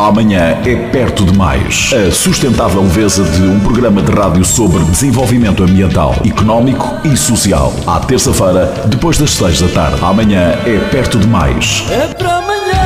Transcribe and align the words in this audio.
Amanhã 0.00 0.58
é 0.66 0.90
perto 0.90 1.26
demais. 1.26 1.90
A 1.92 2.10
sustentável 2.10 2.80
leveza 2.80 3.22
de 3.22 3.42
um 3.42 3.60
programa 3.60 4.00
de 4.00 4.10
rádio 4.10 4.42
sobre 4.46 4.82
desenvolvimento 4.84 5.62
ambiental, 5.62 6.14
económico 6.26 6.86
e 7.04 7.14
social. 7.14 7.70
À 7.86 8.00
terça-feira, 8.00 8.64
depois 8.88 9.18
das 9.18 9.30
seis 9.30 9.60
da 9.60 9.68
tarde. 9.68 10.02
Amanhã 10.02 10.52
é 10.64 10.90
perto 10.90 11.18
demais. 11.18 11.84
É 11.90 12.14
para 12.14 12.38
amanhã. 12.38 12.80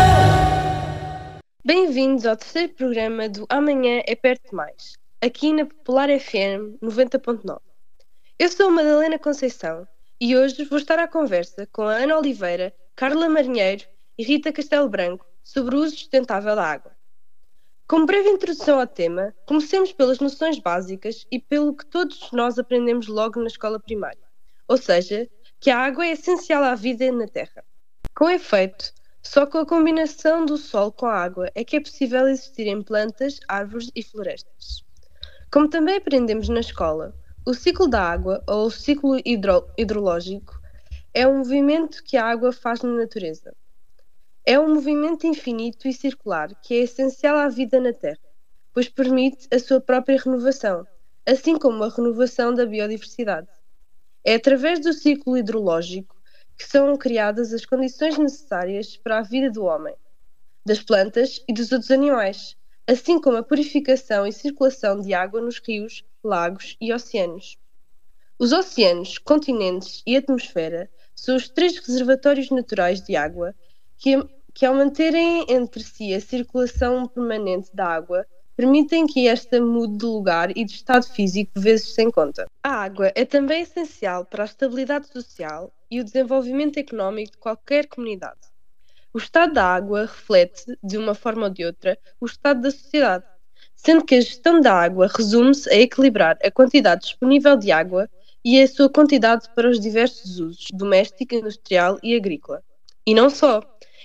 Bem-vindos 1.64 2.26
ao 2.26 2.36
terceiro 2.36 2.72
programa 2.74 3.28
do 3.28 3.46
Amanhã 3.48 4.02
é 4.08 4.16
perto 4.16 4.50
demais, 4.50 4.94
aqui 5.22 5.52
na 5.52 5.66
Popular 5.66 6.08
FM 6.08 6.82
90.9. 6.82 7.58
Eu 8.40 8.48
sou 8.48 8.72
Madalena 8.72 9.20
Conceição 9.20 9.86
e 10.20 10.36
hoje 10.36 10.64
vou 10.64 10.78
estar 10.78 10.98
à 10.98 11.06
conversa 11.06 11.64
com 11.72 11.82
a 11.82 11.94
Ana 11.94 12.18
Oliveira, 12.18 12.74
Carla 12.96 13.28
Marinheiro 13.28 13.84
e 14.18 14.24
Rita 14.24 14.52
Castelo 14.52 14.88
Branco 14.88 15.24
sobre 15.44 15.76
o 15.76 15.78
uso 15.78 15.96
sustentável 15.96 16.56
da 16.56 16.64
água. 16.64 16.93
Como 17.86 18.06
breve 18.06 18.30
introdução 18.30 18.80
ao 18.80 18.86
tema, 18.86 19.34
comecemos 19.46 19.92
pelas 19.92 20.18
noções 20.18 20.58
básicas 20.58 21.26
e 21.30 21.38
pelo 21.38 21.76
que 21.76 21.84
todos 21.84 22.30
nós 22.32 22.58
aprendemos 22.58 23.08
logo 23.08 23.38
na 23.38 23.46
escola 23.46 23.78
primária, 23.78 24.24
ou 24.66 24.78
seja, 24.78 25.28
que 25.60 25.70
a 25.70 25.78
água 25.78 26.06
é 26.06 26.12
essencial 26.12 26.62
à 26.62 26.74
vida 26.74 27.12
na 27.12 27.28
Terra. 27.28 27.62
Com 28.16 28.30
efeito, 28.30 28.90
só 29.22 29.46
com 29.46 29.58
a 29.58 29.66
combinação 29.66 30.46
do 30.46 30.56
sol 30.56 30.92
com 30.92 31.04
a 31.04 31.14
água 31.14 31.50
é 31.54 31.62
que 31.62 31.76
é 31.76 31.80
possível 31.80 32.26
existirem 32.26 32.82
plantas, 32.82 33.38
árvores 33.46 33.90
e 33.94 34.02
florestas. 34.02 34.82
Como 35.52 35.68
também 35.68 35.96
aprendemos 35.96 36.48
na 36.48 36.60
escola, 36.60 37.14
o 37.46 37.52
ciclo 37.52 37.86
da 37.86 38.02
água, 38.02 38.42
ou 38.46 38.70
ciclo 38.70 39.20
hidro 39.26 39.68
hidrológico, 39.76 40.58
é 41.12 41.28
um 41.28 41.38
movimento 41.38 42.02
que 42.02 42.16
a 42.16 42.24
água 42.24 42.50
faz 42.50 42.80
na 42.80 42.92
natureza. 42.92 43.54
É 44.46 44.60
um 44.60 44.74
movimento 44.74 45.26
infinito 45.26 45.88
e 45.88 45.92
circular 45.94 46.54
que 46.60 46.74
é 46.74 46.82
essencial 46.82 47.38
à 47.38 47.48
vida 47.48 47.80
na 47.80 47.94
Terra, 47.94 48.18
pois 48.74 48.90
permite 48.90 49.48
a 49.50 49.58
sua 49.58 49.80
própria 49.80 50.20
renovação, 50.20 50.86
assim 51.24 51.56
como 51.56 51.82
a 51.82 51.88
renovação 51.88 52.52
da 52.52 52.66
biodiversidade. 52.66 53.48
É 54.22 54.34
através 54.34 54.80
do 54.80 54.92
ciclo 54.92 55.38
hidrológico 55.38 56.14
que 56.58 56.64
são 56.66 56.94
criadas 56.98 57.54
as 57.54 57.64
condições 57.64 58.18
necessárias 58.18 58.98
para 58.98 59.20
a 59.20 59.22
vida 59.22 59.50
do 59.50 59.64
homem, 59.64 59.94
das 60.62 60.82
plantas 60.82 61.42
e 61.48 61.54
dos 61.54 61.72
outros 61.72 61.90
animais, 61.90 62.54
assim 62.86 63.18
como 63.18 63.38
a 63.38 63.42
purificação 63.42 64.26
e 64.26 64.32
circulação 64.32 65.00
de 65.00 65.14
água 65.14 65.40
nos 65.40 65.58
rios, 65.58 66.04
lagos 66.22 66.76
e 66.78 66.92
oceanos. 66.92 67.56
Os 68.38 68.52
oceanos, 68.52 69.16
continentes 69.16 70.02
e 70.06 70.14
atmosfera 70.18 70.90
são 71.14 71.34
os 71.34 71.48
três 71.48 71.78
reservatórios 71.78 72.50
naturais 72.50 73.00
de 73.00 73.16
água 73.16 73.54
que, 73.98 74.22
que, 74.52 74.66
ao 74.66 74.74
manterem 74.74 75.46
entre 75.48 75.82
si 75.82 76.14
a 76.14 76.20
circulação 76.20 77.06
permanente 77.06 77.74
da 77.74 77.86
água, 77.86 78.26
permitem 78.56 79.06
que 79.06 79.26
esta 79.26 79.60
mude 79.60 79.98
de 79.98 80.06
lugar 80.06 80.56
e 80.56 80.64
de 80.64 80.72
estado 80.72 81.06
físico 81.06 81.52
vezes 81.56 81.94
sem 81.94 82.10
conta. 82.10 82.46
A 82.62 82.70
água 82.70 83.10
é 83.14 83.24
também 83.24 83.62
essencial 83.62 84.24
para 84.24 84.44
a 84.44 84.46
estabilidade 84.46 85.08
social 85.08 85.72
e 85.90 86.00
o 86.00 86.04
desenvolvimento 86.04 86.78
económico 86.78 87.32
de 87.32 87.38
qualquer 87.38 87.86
comunidade. 87.86 88.38
O 89.12 89.18
estado 89.18 89.54
da 89.54 89.64
água 89.64 90.02
reflete, 90.02 90.76
de 90.82 90.98
uma 90.98 91.14
forma 91.14 91.44
ou 91.44 91.50
de 91.50 91.64
outra, 91.64 91.98
o 92.20 92.26
estado 92.26 92.62
da 92.62 92.70
sociedade, 92.70 93.24
sendo 93.76 94.04
que 94.04 94.14
a 94.14 94.20
gestão 94.20 94.60
da 94.60 94.72
água 94.72 95.08
resume-se 95.14 95.68
a 95.70 95.76
equilibrar 95.76 96.38
a 96.42 96.50
quantidade 96.50 97.02
disponível 97.02 97.56
de 97.56 97.70
água 97.70 98.08
e 98.44 98.60
a 98.60 98.68
sua 98.68 98.90
quantidade 98.90 99.48
para 99.54 99.68
os 99.68 99.80
diversos 99.80 100.38
usos 100.38 100.66
doméstico, 100.72 101.34
industrial 101.34 101.98
e 102.02 102.16
agrícola. 102.16 102.62
E 103.06 103.14
não 103.14 103.28
só. 103.28 103.62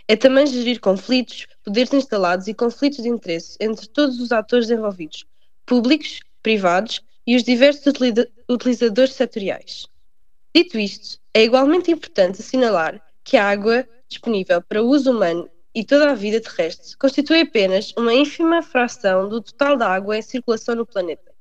É 0.08 0.16
também 0.16 0.48
gerir 0.48 0.80
conflitos, 0.80 1.46
poderes 1.64 1.94
instalados 1.94 2.48
e 2.48 2.54
conflitos 2.54 3.04
de 3.04 3.10
interesse 3.10 3.56
entre 3.60 3.88
todos 3.88 4.20
os 4.20 4.32
atores 4.32 4.70
envolvidos, 4.72 5.26
públicos, 5.66 6.20
privados 6.42 7.02
e 7.28 7.36
os 7.36 7.44
diversos 7.44 7.94
utilizadores 8.50 9.14
setoriais. 9.14 9.86
Dito 10.56 10.80
isto, 10.80 11.20
é 11.32 11.44
igualmente 11.44 11.92
importante 11.92 12.42
assinalar 12.42 13.00
que 13.24 13.38
a 13.38 13.48
água 13.48 13.88
disponível 14.10 14.62
para 14.64 14.82
uso 14.82 15.12
humano 15.12 15.48
e 15.76 15.86
toda 15.86 16.10
a 16.10 16.16
vida 16.16 16.42
terrestre 16.42 16.98
constitui 16.98 17.42
apenas 17.42 17.94
uma 17.96 18.14
ínfima 18.14 18.64
fração 18.64 19.30
do 19.30 19.40
total 19.40 19.78
da 19.78 19.88
água 19.88 20.18
em 20.18 20.22
circulação 20.24 20.74
no 20.74 20.86
planeta, 20.86 21.32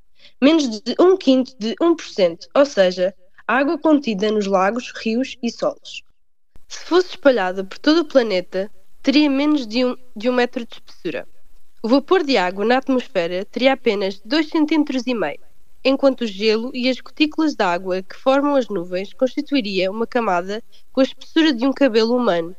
menos 0.41 0.69
de 0.69 0.95
um 1.01 1.17
quinto 1.17 1.57
de 1.59 1.75
1%, 1.77 2.47
ou 2.55 2.67
seja, 2.67 3.15
a 3.47 3.57
água 3.57 3.79
contida 3.79 4.31
nos 4.31 4.47
lagos, 4.47 4.93
rios 4.95 5.39
e 5.43 5.51
solos. 5.51 6.03
Se 6.71 6.85
fosse 6.85 7.09
espalhada 7.09 7.65
por 7.65 7.79
todo 7.79 8.01
o 8.01 8.05
planeta, 8.05 8.71
teria 9.03 9.31
menos 9.31 9.67
de 9.67 9.87
um, 9.87 9.97
de 10.15 10.29
um 10.29 10.35
metro 10.35 10.67
de 10.67 10.75
espessura. 10.75 11.27
O 11.83 11.89
vapor 11.89 12.23
de 12.23 12.37
água 12.37 12.63
na 12.63 12.77
atmosfera 12.77 13.43
teria 13.47 13.73
apenas 13.73 14.21
2,5 14.21 15.03
cm, 15.03 15.41
enquanto 15.83 16.23
o 16.23 16.27
gelo 16.27 16.71
e 16.75 16.91
as 16.91 17.01
gotículas 17.01 17.55
de 17.55 17.65
água 17.65 18.03
que 18.03 18.15
formam 18.15 18.55
as 18.55 18.69
nuvens 18.69 19.15
constituiria 19.15 19.91
uma 19.91 20.07
camada 20.07 20.63
com 20.93 21.01
a 21.01 21.05
espessura 21.05 21.55
de 21.55 21.67
um 21.67 21.73
cabelo 21.73 22.15
humano. 22.15 22.55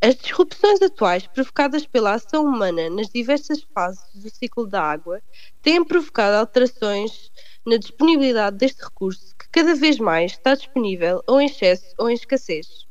As 0.00 0.16
disrupções 0.16 0.82
atuais 0.82 1.28
provocadas 1.28 1.86
pela 1.86 2.14
ação 2.14 2.44
humana 2.44 2.90
nas 2.90 3.08
diversas 3.08 3.62
fases 3.72 4.02
do 4.16 4.28
ciclo 4.30 4.66
da 4.66 4.82
água 4.82 5.22
têm 5.62 5.84
provocado 5.84 6.36
alterações 6.38 7.30
na 7.64 7.76
disponibilidade 7.76 8.56
deste 8.56 8.82
recurso 8.82 9.32
que 9.36 9.48
cada 9.52 9.76
vez 9.76 9.98
mais 10.00 10.32
está 10.32 10.56
disponível 10.56 11.22
ou 11.24 11.40
em 11.40 11.46
excesso 11.46 11.94
ou 11.96 12.10
em 12.10 12.14
escassez. 12.14 12.84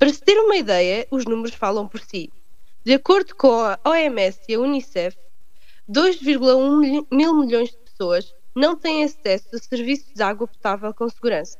Para 0.00 0.14
se 0.14 0.22
ter 0.22 0.38
uma 0.38 0.56
ideia, 0.56 1.06
os 1.10 1.26
números 1.26 1.54
falam 1.54 1.86
por 1.86 2.00
si. 2.00 2.32
De 2.82 2.94
acordo 2.94 3.36
com 3.36 3.52
a 3.52 3.78
OMS 3.84 4.40
e 4.48 4.54
a 4.54 4.58
Unicef, 4.58 5.14
2,1 5.86 7.06
mil 7.12 7.34
milhões 7.34 7.68
de 7.68 7.76
pessoas 7.76 8.34
não 8.56 8.74
têm 8.74 9.04
acesso 9.04 9.54
a 9.54 9.58
serviços 9.58 10.14
de 10.14 10.22
água 10.22 10.48
potável 10.48 10.94
com 10.94 11.06
segurança. 11.10 11.58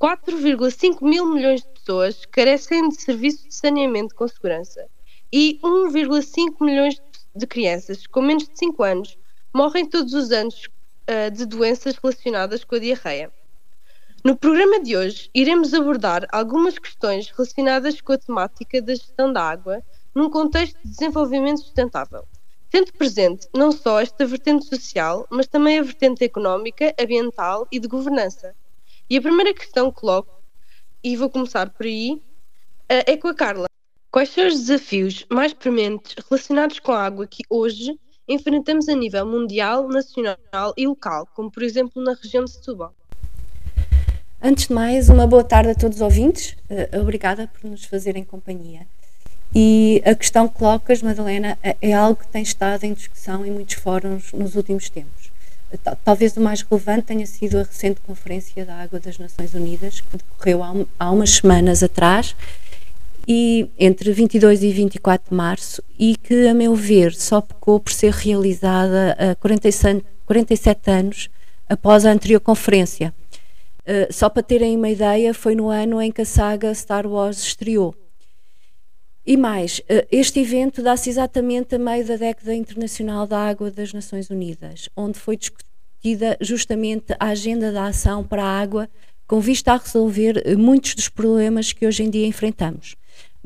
4,5 0.00 1.02
mil 1.02 1.26
milhões 1.26 1.62
de 1.62 1.68
pessoas 1.70 2.24
carecem 2.26 2.90
de 2.90 3.02
serviços 3.02 3.48
de 3.48 3.54
saneamento 3.56 4.14
com 4.14 4.28
segurança. 4.28 4.86
E 5.32 5.58
1,5 5.60 6.64
milhões 6.64 7.02
de 7.34 7.44
crianças 7.44 8.06
com 8.06 8.22
menos 8.22 8.46
de 8.46 8.56
5 8.56 8.84
anos 8.84 9.18
morrem 9.52 9.84
todos 9.84 10.14
os 10.14 10.30
anos 10.30 10.68
uh, 11.10 11.28
de 11.28 11.44
doenças 11.44 11.96
relacionadas 11.96 12.62
com 12.62 12.76
a 12.76 12.78
diarreia. 12.78 13.32
No 14.26 14.34
programa 14.34 14.80
de 14.80 14.96
hoje, 14.96 15.28
iremos 15.34 15.74
abordar 15.74 16.26
algumas 16.32 16.78
questões 16.78 17.28
relacionadas 17.28 18.00
com 18.00 18.14
a 18.14 18.16
temática 18.16 18.80
da 18.80 18.94
gestão 18.94 19.30
da 19.30 19.42
água 19.42 19.82
num 20.14 20.30
contexto 20.30 20.78
de 20.82 20.88
desenvolvimento 20.88 21.60
sustentável, 21.60 22.26
tendo 22.70 22.90
presente 22.94 23.46
não 23.54 23.70
só 23.70 24.00
esta 24.00 24.24
vertente 24.24 24.64
social, 24.64 25.26
mas 25.30 25.46
também 25.46 25.78
a 25.78 25.82
vertente 25.82 26.24
económica, 26.24 26.94
ambiental 26.98 27.68
e 27.70 27.78
de 27.78 27.86
governança. 27.86 28.54
E 29.10 29.18
a 29.18 29.20
primeira 29.20 29.52
questão 29.52 29.92
que 29.92 30.00
coloco, 30.00 30.42
e 31.02 31.18
vou 31.18 31.28
começar 31.28 31.68
por 31.68 31.84
aí, 31.84 32.22
eh, 32.88 33.12
é 33.12 33.16
com 33.18 33.28
a 33.28 33.34
Carla. 33.34 33.66
Quais 34.10 34.30
são 34.30 34.46
os 34.46 34.54
desafios 34.54 35.26
mais 35.30 35.52
prementes 35.52 36.14
relacionados 36.30 36.78
com 36.78 36.92
a 36.92 37.04
água 37.04 37.26
que 37.26 37.42
hoje 37.50 38.00
enfrentamos 38.26 38.88
a 38.88 38.94
nível 38.94 39.26
mundial, 39.26 39.86
nacional 39.86 40.72
e 40.78 40.86
local, 40.86 41.28
como 41.34 41.50
por 41.50 41.62
exemplo 41.62 42.02
na 42.02 42.14
região 42.14 42.42
de 42.42 42.52
Setúbal? 42.52 42.94
Antes 44.46 44.66
de 44.66 44.74
mais, 44.74 45.08
uma 45.08 45.26
boa 45.26 45.42
tarde 45.42 45.70
a 45.70 45.74
todos 45.74 45.96
os 45.96 46.02
ouvintes. 46.02 46.54
Uh, 46.68 47.00
obrigada 47.00 47.48
por 47.48 47.70
nos 47.70 47.86
fazerem 47.86 48.22
companhia. 48.22 48.82
E 49.54 50.02
a 50.04 50.14
questão 50.14 50.46
que 50.46 50.58
colocas, 50.58 51.00
Madalena, 51.00 51.56
é, 51.62 51.74
é 51.80 51.94
algo 51.94 52.20
que 52.20 52.28
tem 52.28 52.42
estado 52.42 52.84
em 52.84 52.92
discussão 52.92 53.46
em 53.46 53.50
muitos 53.50 53.76
fóruns 53.76 54.34
nos 54.34 54.54
últimos 54.54 54.90
tempos. 54.90 55.32
Talvez 56.04 56.36
o 56.36 56.42
mais 56.42 56.60
relevante 56.60 57.06
tenha 57.06 57.24
sido 57.24 57.58
a 57.58 57.62
recente 57.62 58.02
Conferência 58.06 58.66
da 58.66 58.74
Água 58.74 59.00
das 59.00 59.16
Nações 59.16 59.54
Unidas, 59.54 60.02
que 60.02 60.18
decorreu 60.18 60.62
há, 60.98 61.10
umas 61.10 61.30
semanas 61.30 61.82
atrás, 61.82 62.36
e 63.26 63.70
entre 63.78 64.12
22 64.12 64.62
e 64.62 64.70
24 64.70 65.30
de 65.30 65.34
março, 65.34 65.82
e 65.98 66.18
que, 66.18 66.48
a 66.48 66.52
meu 66.52 66.74
ver, 66.74 67.14
só 67.14 67.40
pecou 67.40 67.80
por 67.80 67.94
ser 67.94 68.12
realizada 68.12 69.16
a 69.18 69.34
47, 69.36 70.04
47 70.26 70.90
anos 70.90 71.30
após 71.66 72.04
a 72.04 72.12
anterior 72.12 72.40
conferência 72.40 73.14
Uh, 73.86 74.10
só 74.10 74.30
para 74.30 74.42
terem 74.42 74.76
uma 74.76 74.88
ideia, 74.88 75.34
foi 75.34 75.54
no 75.54 75.68
ano 75.68 76.00
em 76.00 76.10
que 76.10 76.22
a 76.22 76.24
saga 76.24 76.74
Star 76.74 77.06
Wars 77.06 77.38
estreou. 77.38 77.94
E 79.26 79.36
mais, 79.36 79.78
uh, 79.80 80.06
este 80.10 80.40
evento 80.40 80.82
dá-se 80.82 81.10
exatamente 81.10 81.74
a 81.74 81.78
meio 81.78 82.06
da 82.06 82.16
década 82.16 82.54
internacional 82.54 83.26
da 83.26 83.38
água 83.38 83.70
das 83.70 83.92
Nações 83.92 84.30
Unidas, 84.30 84.88
onde 84.96 85.18
foi 85.18 85.36
discutida 85.36 86.36
justamente 86.40 87.14
a 87.18 87.26
agenda 87.26 87.70
da 87.72 87.86
ação 87.86 88.24
para 88.24 88.42
a 88.42 88.60
água 88.60 88.88
com 89.26 89.40
vista 89.40 89.72
a 89.72 89.76
resolver 89.76 90.42
uh, 90.46 90.58
muitos 90.58 90.94
dos 90.94 91.08
problemas 91.08 91.72
que 91.72 91.86
hoje 91.86 92.02
em 92.02 92.10
dia 92.10 92.26
enfrentamos. 92.26 92.96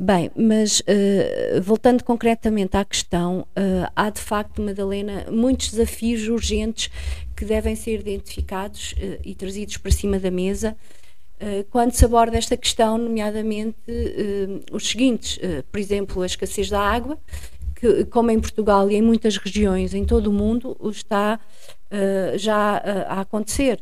Bem, 0.01 0.31
mas 0.37 0.79
uh, 0.79 1.61
voltando 1.61 2.05
concretamente 2.05 2.77
à 2.77 2.85
questão, 2.85 3.41
uh, 3.41 3.91
há 3.97 4.09
de 4.11 4.21
facto, 4.21 4.63
Madalena, 4.63 5.27
muitos 5.29 5.73
desafios 5.73 6.29
urgentes 6.29 6.89
que 7.35 7.45
devem 7.45 7.75
ser 7.75 7.99
identificados 7.99 8.93
uh, 8.93 9.21
e 9.25 9.35
trazidos 9.35 9.77
para 9.77 9.91
cima 9.91 10.21
da 10.21 10.31
mesa 10.31 10.77
quando 11.71 11.93
se 11.93 12.05
aborda 12.05 12.37
esta 12.37 12.57
questão, 12.57 12.99
nomeadamente 12.99 13.77
os 14.73 14.89
seguintes, 14.89 15.39
por 15.71 15.79
exemplo, 15.79 16.21
a 16.23 16.27
escassez 16.27 16.69
da 16.69 16.81
água, 16.81 17.17
que, 17.77 18.05
como 18.07 18.33
em 18.33 18.41
Portugal 18.41 18.91
e 18.91 18.97
em 18.97 19.03
muitas 19.03 19.37
regiões 19.37 19.95
em 19.95 20.05
todo 20.05 20.31
o 20.31 20.33
mundo, 20.33 20.77
está 20.91 21.39
já 22.37 22.83
a 23.07 23.21
acontecer, 23.21 23.81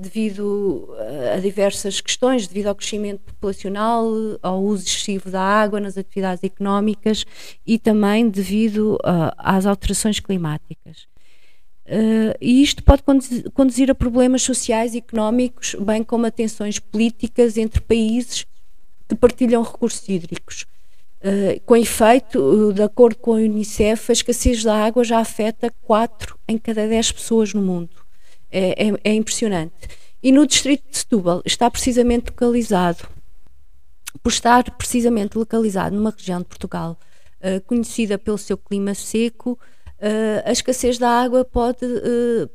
devido 0.00 0.88
a 1.34 1.38
diversas 1.40 2.00
questões, 2.00 2.46
devido 2.46 2.66
ao 2.66 2.74
crescimento 2.74 3.20
populacional, 3.20 4.06
ao 4.42 4.62
uso 4.62 4.84
excessivo 4.86 5.30
da 5.30 5.40
água 5.40 5.80
nas 5.80 5.96
atividades 5.96 6.44
económicas 6.44 7.24
e 7.66 7.78
também 7.78 8.28
devido 8.28 8.98
às 9.38 9.64
alterações 9.64 10.20
climáticas. 10.20 11.06
e 12.40 12.62
isto 12.62 12.82
pode 12.82 13.02
conduzir 13.54 13.90
a 13.90 13.94
problemas 13.94 14.42
sociais 14.42 14.94
e 14.94 14.98
económicos, 14.98 15.74
bem 15.80 16.02
como 16.02 16.26
a 16.26 16.30
tensões 16.30 16.78
políticas 16.78 17.56
entre 17.56 17.80
países 17.80 18.46
que 19.08 19.14
partilham 19.14 19.62
recursos 19.62 20.08
hídricos. 20.08 20.66
Uh, 21.22 21.60
com 21.64 21.76
efeito, 21.76 22.40
uh, 22.40 22.72
de 22.72 22.82
acordo 22.82 23.16
com 23.16 23.34
a 23.34 23.36
Unicef, 23.36 24.10
a 24.10 24.12
escassez 24.12 24.64
da 24.64 24.74
água 24.74 25.04
já 25.04 25.20
afeta 25.20 25.72
4 25.82 26.36
em 26.48 26.58
cada 26.58 26.88
10 26.88 27.12
pessoas 27.12 27.54
no 27.54 27.62
mundo. 27.62 28.01
É, 28.52 28.88
é, 28.88 28.92
é, 29.04 29.14
impressionante. 29.14 29.72
E 30.22 30.30
no 30.30 30.46
distrito 30.46 30.84
de 30.90 30.98
Setúbal 30.98 31.42
está 31.44 31.70
precisamente 31.70 32.26
localizado, 32.26 33.08
por 34.22 34.30
estar 34.30 34.70
precisamente 34.76 35.36
localizado 35.36 35.96
numa 35.96 36.10
região 36.10 36.38
de 36.38 36.44
Portugal 36.44 36.98
uh, 37.40 37.60
conhecida 37.62 38.18
pelo 38.18 38.38
seu 38.38 38.56
clima 38.56 38.94
seco, 38.94 39.58
a 40.44 40.50
escassez 40.50 40.98
da 40.98 41.08
água 41.08 41.44
pode, 41.44 41.86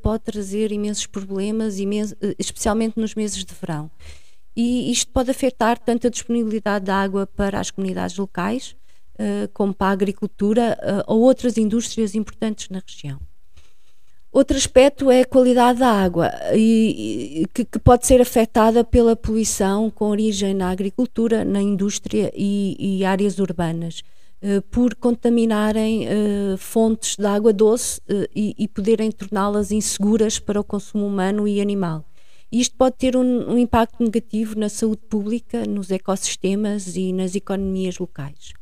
pode 0.03 0.21
trazer 0.21 0.69
imensos 0.69 1.05
problemas, 1.05 1.77
especialmente 2.37 2.99
nos 2.99 3.15
meses 3.15 3.45
de 3.45 3.53
verão 3.53 3.89
e 4.57 4.91
isto 4.91 5.11
pode 5.11 5.29
afetar 5.29 5.77
tanto 5.77 6.07
a 6.07 6.09
disponibilidade 6.09 6.85
de 6.85 6.91
água 6.91 7.27
para 7.27 7.59
as 7.59 7.69
comunidades 7.69 8.17
locais, 8.17 8.75
uh, 9.13 9.47
como 9.53 9.71
para 9.71 9.89
a 9.89 9.91
agricultura 9.91 10.75
uh, 10.81 11.13
ou 11.13 11.21
outras 11.21 11.57
indústrias 11.57 12.15
importantes 12.15 12.67
na 12.69 12.81
região. 12.85 13.19
Outro 14.37 14.55
aspecto 14.55 15.09
é 15.09 15.21
a 15.21 15.25
qualidade 15.25 15.79
da 15.79 15.89
água, 15.89 16.31
e, 16.53 17.41
e 17.41 17.45
que, 17.51 17.65
que, 17.65 17.79
pode 17.79 18.05
ser 18.05 18.21
afetada 18.21 18.83
pela 18.83 19.15
poluição 19.15 19.89
com 19.89 20.09
origem 20.09 20.53
na 20.53 20.69
agricultura, 20.69 21.43
na 21.43 21.59
indústria 21.59 22.31
e, 22.35 22.99
e 22.99 23.03
áreas 23.03 23.39
urbanas, 23.39 24.03
uh, 24.43 24.61
por 24.69 24.93
contaminarem 24.93 26.07
fontes 26.59 27.15
de 27.15 27.25
água 27.25 27.51
doce 27.51 27.99
e, 28.35 28.53
e 28.59 28.67
poderem 28.67 29.09
torná-las 29.09 29.71
inseguras 29.71 30.37
para 30.37 30.61
o 30.61 30.63
consumo 30.63 31.07
humano 31.07 31.47
e 31.47 31.59
animal. 31.59 32.05
Isto 32.51 32.75
pode 32.75 32.95
ter 32.95 33.17
um, 33.17 33.53
um, 33.53 33.57
impacto 33.57 34.03
negativo 34.03 34.53
na 34.55 34.69
saúde 34.69 35.01
pública, 35.09 35.65
nos 35.65 35.89
ecossistemas 35.89 36.95
e 36.95 37.11
nas 37.11 37.33
economias 37.33 37.97
locais. 37.97 38.53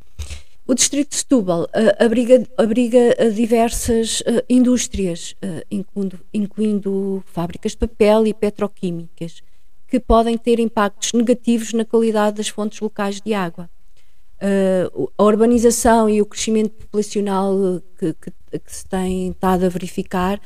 O 0.67 0.73
distrito 0.73 1.11
de 1.11 1.17
Setúbal 1.17 1.63
uh, 1.63 2.03
abriga, 2.03 2.43
abriga 2.57 3.15
uh, 3.19 3.31
diversas 3.31 4.21
uh, 4.21 4.43
indústrias, 4.49 5.35
incluindo, 5.69 6.19
incluindo, 6.33 7.23
fábricas 7.27 7.73
de 7.73 7.77
papel 7.77 8.25
e 8.25 8.33
petroquímicas, 8.33 9.41
que 9.87 9.99
podem 9.99 10.37
ter 10.37 10.59
impactos 10.59 11.13
negativos 11.13 11.71
na 11.73 11.85
qualidade 11.85 12.37
das 12.37 12.47
fontes 12.47 12.79
locais 12.79 13.21
de 13.21 13.33
água. 13.33 13.69
a 15.17 15.23
urbanização 15.23 16.09
e 16.09 16.21
o 16.21 16.25
crescimento 16.25 16.71
populacional 16.71 17.81
que, 17.97 18.13
que, 18.13 18.31
que 18.59 18.75
se 18.75 18.85
tem 18.85 19.29
estado 19.29 19.65
a 19.65 19.69
verificar 19.69 20.41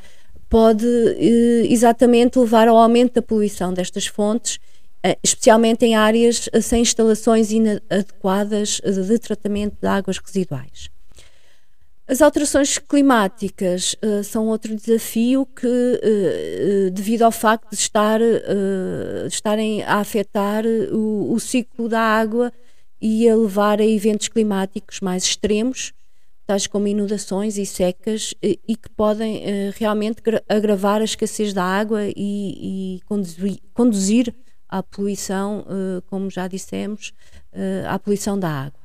pode 0.49 0.85
eh, 0.85 1.67
exatamente 1.71 2.39
levar 2.39 2.67
ao 2.67 2.77
aumento 2.77 3.13
da 3.13 3.21
poluição 3.21 3.71
destas 3.71 4.07
fontes, 4.07 4.55
eh, 4.55 4.78
especialmente 5.23 5.85
em 5.85 5.95
áreas 5.95 6.49
eh, 6.51 6.61
sem 6.61 6.81
instalações 6.81 7.51
inadequadas 7.51 8.81
de 8.81 9.19
tratamento 9.19 9.77
de 9.81 9.87
águas 9.87 10.17
residuais. 10.17 10.89
As 12.09 12.23
alterações 12.23 12.79
climáticas 12.79 13.95
uh, 14.03 14.23
são 14.23 14.47
outro 14.47 14.75
desafio 14.75 15.45
que, 15.45 15.67
uh, 15.67 16.89
devido 16.89 17.21
ao 17.21 17.31
facto 17.31 17.69
de 17.69 17.75
estar, 17.75 18.19
uh, 18.19 19.27
estarem 19.27 19.83
a 19.83 19.97
afetar 19.97 20.65
o, 20.65 21.31
o, 21.31 21.39
ciclo 21.39 21.87
da 21.87 22.01
água 22.01 22.51
e 22.99 23.29
a 23.29 23.35
levar 23.35 23.79
a 23.79 23.85
eventos 23.85 24.27
climáticos 24.27 25.01
mais 25.01 25.23
extremos, 25.23 25.93
tais 26.47 26.65
como 26.65 26.87
inundações 26.87 27.59
e 27.59 27.65
secas, 27.65 28.33
e, 28.41 28.59
e 28.67 28.75
que 28.75 28.89
podem 28.89 29.43
realmente 29.75 30.23
agravar 30.49 31.01
a 31.01 31.05
escassez 31.05 31.53
da 31.53 31.63
água 31.63 32.01
e, 32.07 32.15
e 32.17 33.01
conduzir, 33.05 33.59
conduzir, 33.71 34.35
à 34.69 34.83
poluição, 34.83 35.61
uh, 35.61 36.01
como 36.03 36.29
já 36.29 36.47
dissemos, 36.47 37.11
uh, 37.51 37.89
à 37.89 37.97
poluição 37.97 38.39
da 38.39 38.49
água. 38.49 38.79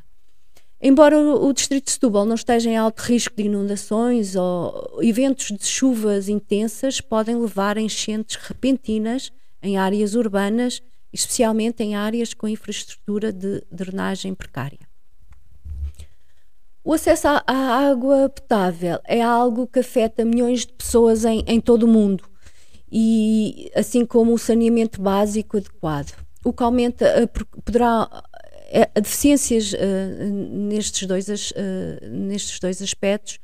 Embora 0.86 1.18
o, 1.18 1.50
distrito 1.52 1.86
de 1.86 1.92
Setúbal 1.92 2.26
não 2.26 2.34
esteja 2.34 2.68
em 2.68 2.76
alto 2.76 3.00
risco 3.00 3.34
de 3.34 3.44
inundações 3.44 4.36
ou 4.36 4.98
eventos 5.02 5.46
de 5.46 5.64
chuvas 5.64 6.28
intensas 6.28 7.00
podem 7.00 7.36
levar 7.36 7.78
a 7.78 7.80
enchentes 7.80 8.36
repentinas 8.36 9.32
em 9.62 9.78
áreas 9.78 10.14
urbanas, 10.14 10.82
especialmente 11.10 11.82
em 11.82 11.94
áreas 11.94 12.34
com 12.34 12.46
infraestrutura 12.46 13.32
de 13.32 13.62
drenagem 13.72 14.34
precária. 14.34 14.80
O 16.84 16.92
acesso 16.92 17.28
à, 17.28 17.42
água 17.46 18.28
potável 18.28 18.98
é 19.06 19.22
algo 19.22 19.66
que 19.66 19.78
afeta 19.78 20.22
milhões 20.22 20.66
de 20.66 20.72
pessoas 20.74 21.24
em, 21.24 21.42
em 21.46 21.62
todo 21.62 21.84
o 21.84 21.88
mundo, 21.88 22.28
e 22.96 23.72
assim 23.74 24.06
como 24.06 24.32
o 24.32 24.38
saneamento 24.38 25.02
básico 25.02 25.56
adequado. 25.56 26.14
O 26.44 26.52
que 26.52 26.62
aumenta 26.62 27.28
poderá 27.64 28.08
eh, 28.68 28.88
a 28.94 29.00
deficiências 29.00 29.72
uh, 29.72 29.76
nestes, 30.30 31.08
dois, 31.08 31.26
nestes 32.08 32.60
dois 32.60 32.80
aspectos 32.80 33.40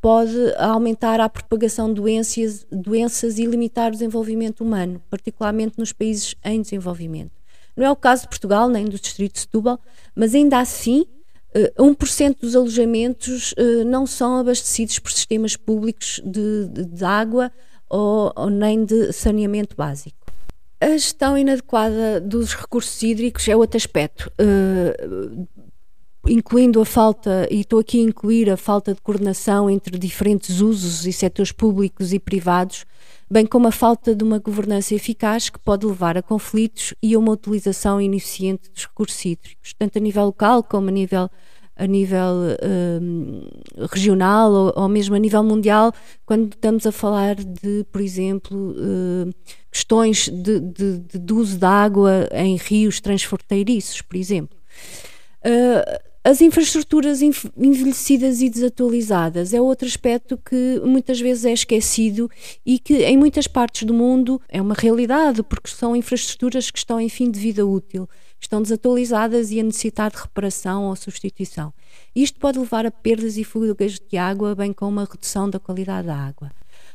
pode 0.00 0.36
aumentar 0.56 1.20
a 1.20 1.28
propagação 1.28 1.88
de 1.88 2.00
doenças, 2.00 2.66
doenças 2.72 3.38
e 3.38 3.46
limitar 3.46 3.88
o 3.88 3.92
desenvolvimento 3.92 4.64
humano, 4.64 5.00
particularmente 5.08 5.78
nos 5.78 5.92
países 5.92 6.34
em 6.44 6.60
desenvolvimento. 6.60 7.32
Não 7.76 7.86
é 7.86 7.90
o 7.90 7.96
caso 7.96 8.22
de 8.22 8.28
Portugal 8.28 8.68
nem 8.68 8.84
do 8.84 8.98
Distrito 8.98 9.34
de 9.34 9.40
Setúbal, 9.40 9.80
mas 10.14 10.34
ainda 10.34 10.58
assim 10.58 11.06
Uh, 11.78 11.94
1% 11.94 12.40
dos 12.42 12.54
alojamentos 12.54 13.54
não 13.86 14.06
são 14.06 14.36
abastecidos 14.36 14.98
por 14.98 15.10
sistemas 15.10 15.56
públicos 15.56 16.20
de, 16.22 16.68
de, 16.68 16.84
de 16.84 17.02
água 17.02 17.50
ou, 17.88 18.32
ou, 18.34 18.50
nem 18.50 18.84
de 18.84 19.12
saneamento 19.12 19.76
básico. 19.76 20.16
A 20.80 20.90
gestão 20.90 21.36
inadequada 21.36 22.20
dos 22.20 22.54
recursos 22.54 23.02
hídricos 23.02 23.48
é 23.48 23.56
outro 23.56 23.76
aspecto, 23.76 24.30
uh, 24.40 25.48
incluindo 26.26 26.80
a 26.80 26.84
falta, 26.84 27.48
e 27.50 27.60
estou 27.60 27.80
aqui 27.80 27.98
a 28.00 28.04
incluir 28.04 28.50
a 28.50 28.56
falta 28.56 28.94
de 28.94 29.00
coordenação 29.00 29.68
entre 29.68 29.98
diferentes 29.98 30.60
usos 30.60 31.06
e 31.06 31.12
setores 31.12 31.50
públicos 31.50 32.12
e 32.12 32.18
privados, 32.18 32.84
bem 33.30 33.44
como 33.44 33.66
a 33.68 33.72
falta 33.72 34.14
de 34.14 34.22
uma 34.22 34.38
governança 34.38 34.94
eficaz 34.94 35.48
que 35.48 35.58
pode 35.58 35.86
levar 35.86 36.16
a 36.16 36.22
conflitos 36.22 36.94
e 37.02 37.14
a 37.14 37.18
uma 37.18 37.32
utilização 37.32 38.00
ineficiente 38.00 38.70
dos 38.70 38.84
recursos 38.84 39.24
hídricos, 39.24 39.74
tanto 39.76 39.98
a 39.98 40.00
nível 40.00 40.26
local 40.26 40.62
como 40.62 40.88
a 40.88 40.92
nível 40.92 41.28
a 41.78 41.86
nível 41.86 42.34
um, 43.00 43.42
regional 43.90 44.50
ou, 44.50 44.72
ou, 44.74 44.88
mesmo 44.88 45.14
a 45.14 45.18
nível 45.18 45.42
mundial, 45.44 45.92
quando 46.26 46.52
estamos 46.52 46.84
a 46.86 46.92
falar 46.92 47.36
de, 47.36 47.84
por 47.92 48.00
exemplo, 48.00 48.72
uh, 48.72 49.32
questões 49.70 50.28
de, 50.28 50.58
de, 50.60 50.98
de, 50.98 51.32
uso 51.32 51.56
de 51.56 51.64
água 51.64 52.28
em 52.32 52.56
rios 52.56 53.00
transfronteiriços, 53.00 54.02
por 54.02 54.16
exemplo. 54.16 54.58
Uh, 55.46 56.08
as 56.24 56.42
infraestruturas 56.42 57.22
envelhecidas 57.22 58.42
e 58.42 58.50
desatualizadas 58.50 59.54
é 59.54 59.60
outro 59.62 59.86
aspecto 59.86 60.36
que 60.36 60.78
muitas 60.84 61.18
vezes 61.18 61.44
é 61.46 61.52
esquecido 61.52 62.28
e 62.66 62.78
que 62.78 63.04
em 63.04 63.16
muitas 63.16 63.46
partes 63.46 63.84
do 63.84 63.94
mundo 63.94 64.38
é 64.46 64.60
uma 64.60 64.74
realidade, 64.74 65.42
porque 65.42 65.70
são 65.70 65.96
infraestruturas 65.96 66.70
que 66.70 66.78
estão 66.78 67.00
em 67.00 67.08
fim 67.08 67.30
de 67.30 67.40
vida 67.40 67.64
útil, 67.64 68.06
estão 68.40 68.62
desatualizadas 68.62 69.50
e 69.50 69.60
a 69.60 69.62
necessitar 69.62 70.10
de 70.10 70.18
reparação 70.18 70.84
ou 70.84 70.96
substituição. 70.96 71.72
Isto 72.14 72.38
pode 72.38 72.58
levar 72.58 72.86
a 72.86 72.90
perdas 72.90 73.36
e 73.36 73.44
fugas 73.44 73.98
de 73.98 74.16
água, 74.16 74.54
bem 74.54 74.72
como 74.72 74.92
uma 74.92 75.04
redução 75.04 75.48
da 75.48 75.58
qualidade 75.58 76.06
da 76.06 76.16
água. 76.16 76.50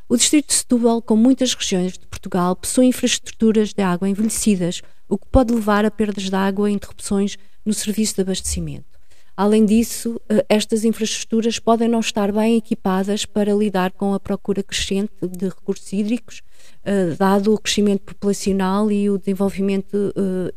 O 0.08 0.18
distrito 0.18 0.48
de 0.48 0.54
Setúbal, 0.54 1.02
como 1.02 1.24
muitas 1.24 1.54
regiões 1.54 1.94
de 1.94 2.06
Portugal, 2.08 2.56
possui 2.56 2.86
infraestruturas 2.86 3.74
de 3.74 3.82
água 3.82 4.10
envelhecidas, 4.10 4.82
o 5.08 5.18
que 5.18 5.28
pode 5.28 5.54
levar 5.54 5.86
a 5.86 5.92
perdas 5.92 6.30
de 6.30 6.36
água 6.36 6.70
e 6.70 6.74
interrupções 6.74 7.38
no 7.66 7.74
serviço 7.74 8.16
de 8.16 8.22
abastecimento. 8.22 8.94
Além 9.36 9.66
disso, 9.66 10.22
eh, 10.30 10.46
estas 10.48 10.86
infraestruturas 10.86 11.58
podem 11.58 11.88
não 11.88 12.00
estar 12.00 12.32
bem 12.32 12.56
equipadas 12.56 13.26
para 13.26 13.52
lidar 13.54 13.92
com 13.92 14.14
a 14.14 14.20
procura 14.20 14.62
crescente 14.62 15.28
de 15.28 15.46
recursos 15.46 15.92
hídricos, 15.92 16.44
eh, 16.84 17.16
dado 17.18 17.52
o 17.52 17.60
crescimento 17.60 18.02
populacional 18.02 18.92
e 18.92 19.10
o 19.10 19.18
desenvolvimento 19.18 20.14
eh, 20.16 20.54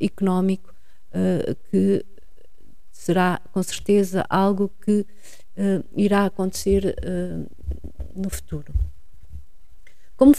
económico, 1.16 1.60
que 1.70 2.04
será 2.92 3.40
com 3.52 3.62
certeza 3.62 4.24
algo 4.28 4.70
que 4.84 5.06
irá 5.96 6.26
acontecer 6.26 6.94
no 8.14 8.28
futuro. 8.28 8.72
Como, 10.16 10.34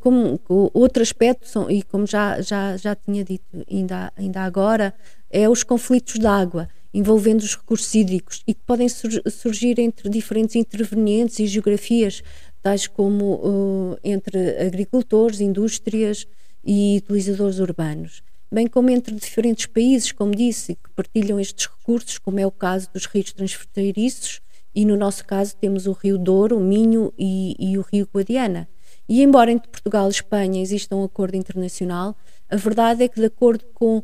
como, 0.00 0.40
outro 0.72 1.02
aspecto, 1.02 1.48
são, 1.48 1.68
e 1.68 1.82
como 1.82 2.06
já, 2.06 2.40
já, 2.40 2.76
já 2.76 2.94
tinha 2.94 3.24
dito 3.24 3.64
ainda, 3.68 4.12
ainda 4.16 4.42
agora, 4.42 4.94
é 5.28 5.48
os 5.48 5.64
conflitos 5.64 6.14
de 6.14 6.26
água 6.26 6.68
envolvendo 6.94 7.40
os 7.40 7.56
recursos 7.56 7.94
hídricos 7.94 8.42
e 8.46 8.54
que 8.54 8.62
podem 8.64 8.88
sur 8.88 9.10
surgir 9.30 9.78
entre 9.78 10.08
diferentes 10.08 10.56
intervenientes 10.56 11.38
e 11.40 11.46
geografias, 11.46 12.22
tais 12.62 12.86
como 12.86 13.34
uh, 13.34 13.98
entre 14.02 14.58
agricultores, 14.58 15.40
indústrias 15.40 16.26
e 16.64 16.96
utilizadores 16.98 17.58
urbanos, 17.58 18.22
bem 18.50 18.66
como 18.66 18.90
entre 18.90 19.14
diferentes 19.14 19.66
países, 19.66 20.12
como 20.12 20.34
disse, 20.34 20.74
que 20.74 20.90
partilham 20.94 21.38
estes 21.40 21.66
recursos, 21.66 22.18
como 22.18 22.40
é 22.40 22.46
o 22.46 22.50
caso 22.50 22.88
dos 22.92 23.06
rios 23.06 23.32
transfronteiriços, 23.32 24.40
e 24.74 24.84
no 24.84 24.96
nosso 24.96 25.24
caso 25.24 25.56
temos 25.56 25.86
o 25.86 25.92
Rio 25.92 26.18
Douro, 26.18 26.58
o 26.58 26.60
Minho 26.60 27.12
e, 27.18 27.56
e 27.58 27.78
o 27.78 27.82
Rio 27.82 28.08
Guadiana. 28.12 28.68
E 29.08 29.22
embora 29.22 29.50
entre 29.50 29.70
Portugal 29.70 30.08
e 30.08 30.10
Espanha 30.10 30.60
exista 30.60 30.94
um 30.94 31.04
acordo 31.04 31.36
internacional, 31.36 32.16
a 32.48 32.56
verdade 32.56 33.04
é 33.04 33.08
que, 33.08 33.20
de 33.20 33.26
acordo 33.26 33.64
com, 33.72 34.02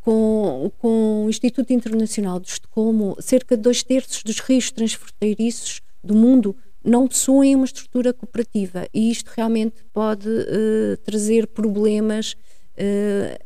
com, 0.00 0.72
com 0.78 1.24
o 1.26 1.28
Instituto 1.28 1.72
Internacional 1.72 2.40
de 2.40 2.48
Estocolmo, 2.48 3.16
cerca 3.20 3.56
de 3.56 3.62
dois 3.62 3.82
terços 3.82 4.22
dos 4.22 4.40
rios 4.40 4.70
transfronteiriços 4.70 5.80
do 6.02 6.14
mundo 6.14 6.56
não 6.84 7.06
possuem 7.06 7.54
uma 7.54 7.64
estrutura 7.64 8.12
cooperativa 8.12 8.86
e 8.94 9.10
isto 9.10 9.30
realmente 9.36 9.84
pode 9.92 10.28
uh, 10.28 10.96
trazer 11.04 11.46
problemas 11.48 12.36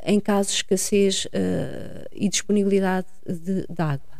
em 0.05 0.19
caso 0.19 0.49
de 0.49 0.55
escassez 0.55 1.25
uh, 1.25 1.29
e 2.11 2.29
disponibilidade 2.29 3.07
de, 3.25 3.65
de 3.67 3.81
água. 3.81 4.13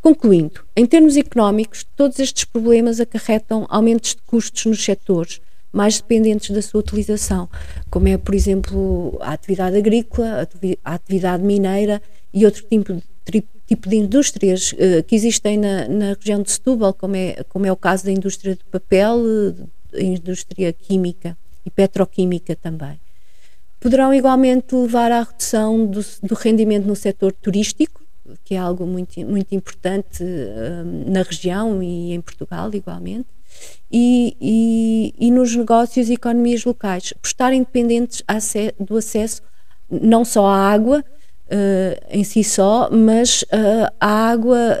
Concluindo, 0.00 0.64
em 0.76 0.84
termos 0.84 1.16
económicos, 1.16 1.86
todos 1.96 2.18
estes 2.18 2.44
problemas 2.44 2.98
acarretam 2.98 3.66
aumentos 3.68 4.16
de 4.16 4.22
custos 4.22 4.66
nos 4.66 4.84
setores 4.84 5.40
mais 5.72 6.00
dependentes 6.00 6.50
da 6.50 6.60
sua 6.60 6.80
utilização, 6.80 7.48
como 7.88 8.08
é, 8.08 8.18
por 8.18 8.34
exemplo, 8.34 9.16
a 9.20 9.32
atividade 9.32 9.76
agrícola, 9.76 10.46
a 10.84 10.94
atividade 10.94 11.42
mineira 11.42 12.02
e 12.34 12.44
outro 12.44 12.62
tipo 12.64 13.00
de, 13.24 13.44
tipo 13.66 13.88
de 13.88 13.96
indústrias 13.96 14.72
uh, 14.72 15.02
que 15.06 15.14
existem 15.14 15.56
na, 15.56 15.88
na, 15.88 16.14
região 16.14 16.42
de 16.42 16.50
Setúbal, 16.50 16.92
como 16.92 17.16
é, 17.16 17.42
como 17.48 17.64
é 17.64 17.72
o 17.72 17.76
caso 17.76 18.04
da 18.04 18.12
indústria 18.12 18.56
do 18.56 18.64
papel, 18.66 19.22
da 19.92 20.02
indústria 20.02 20.72
química 20.72 21.38
e 21.64 21.70
petroquímica 21.70 22.56
também. 22.56 23.00
Poderão 23.82 24.14
igualmente 24.14 24.76
levar 24.76 25.10
à 25.10 25.24
redução 25.24 25.84
do, 25.84 26.00
do 26.22 26.36
rendimento 26.36 26.86
no 26.86 26.94
setor 26.94 27.32
turístico, 27.32 28.00
que 28.44 28.54
é 28.54 28.58
algo 28.58 28.86
muito, 28.86 29.18
muito 29.26 29.52
importante 29.56 30.22
uh, 30.22 31.10
na 31.10 31.22
região 31.22 31.82
e 31.82 32.12
em 32.12 32.20
Portugal 32.20 32.72
igualmente, 32.72 33.26
e, 33.90 34.36
e, 34.40 35.14
e 35.18 35.32
nos 35.32 35.56
negócios 35.56 36.08
e 36.08 36.12
economias 36.12 36.64
locais, 36.64 37.12
por 37.20 37.26
estarem 37.26 37.60
dependentes 37.60 38.22
do 38.78 38.96
acesso 38.96 39.42
não 39.90 40.24
só 40.24 40.46
à 40.46 40.70
água 40.72 41.00
uh, 41.00 42.06
em 42.08 42.22
si 42.22 42.44
só, 42.44 42.88
mas 42.88 43.42
uh, 43.42 43.92
à 44.00 44.30
água 44.30 44.78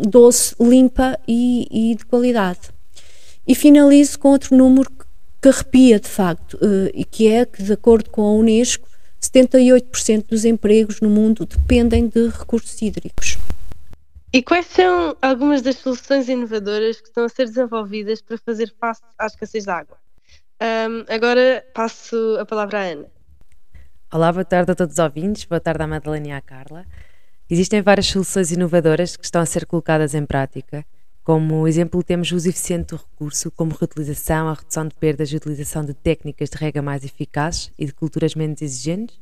doce, 0.00 0.56
limpa 0.60 1.16
e, 1.28 1.68
e, 1.70 1.94
de 1.94 2.04
qualidade. 2.04 2.74
E 3.46 3.54
finalizo 3.54 4.18
com 4.18 4.30
outro 4.30 4.56
número 4.56 4.90
que 5.44 5.48
arrepia 5.48 6.00
de 6.00 6.08
facto, 6.08 6.58
e 6.94 7.04
que 7.04 7.28
é 7.30 7.44
que, 7.44 7.62
de 7.62 7.70
acordo 7.74 8.08
com 8.08 8.22
a 8.22 8.32
Unesco, 8.32 8.88
78% 9.20 10.28
dos 10.28 10.46
empregos 10.46 11.02
no 11.02 11.10
mundo 11.10 11.44
dependem 11.44 12.08
de 12.08 12.28
recursos 12.28 12.80
hídricos. 12.80 13.36
E 14.32 14.42
quais 14.42 14.64
são 14.64 15.14
algumas 15.20 15.60
das 15.60 15.76
soluções 15.76 16.30
inovadoras 16.30 16.98
que 16.98 17.08
estão 17.08 17.26
a 17.26 17.28
ser 17.28 17.44
desenvolvidas 17.44 18.22
para 18.22 18.38
fazer 18.38 18.74
face 18.80 19.02
à 19.18 19.26
escassez 19.26 19.64
de 19.64 19.70
água? 19.70 19.98
Um, 20.62 21.04
agora 21.14 21.62
passo 21.74 22.38
a 22.40 22.46
palavra 22.46 22.78
à 22.78 22.82
Ana. 22.84 23.06
Olá, 24.10 24.32
boa 24.32 24.46
tarde 24.46 24.72
a 24.72 24.74
todos 24.74 24.94
os 24.94 24.98
ouvintes, 24.98 25.44
boa 25.44 25.60
tarde 25.60 25.82
à 25.82 25.86
Madalena 25.86 26.28
e 26.28 26.32
à 26.32 26.40
Carla. 26.40 26.86
Existem 27.50 27.82
várias 27.82 28.06
soluções 28.06 28.50
inovadoras 28.50 29.14
que 29.14 29.26
estão 29.26 29.42
a 29.42 29.46
ser 29.46 29.66
colocadas 29.66 30.14
em 30.14 30.24
prática. 30.24 30.86
Como 31.24 31.66
exemplo, 31.66 32.02
temos 32.04 32.30
o 32.30 32.36
uso 32.36 32.50
eficiente 32.50 32.90
do 32.90 32.96
recurso, 32.96 33.50
como 33.50 33.74
reutilização, 33.74 34.46
a 34.46 34.54
redução 34.54 34.86
de 34.86 34.94
perdas 34.94 35.32
e 35.32 35.34
a 35.34 35.38
utilização 35.38 35.84
de 35.84 35.94
técnicas 35.94 36.50
de 36.50 36.56
rega 36.56 36.82
mais 36.82 37.02
eficazes 37.02 37.72
e 37.78 37.86
de 37.86 37.94
culturas 37.94 38.34
menos 38.34 38.60
exigentes, 38.60 39.18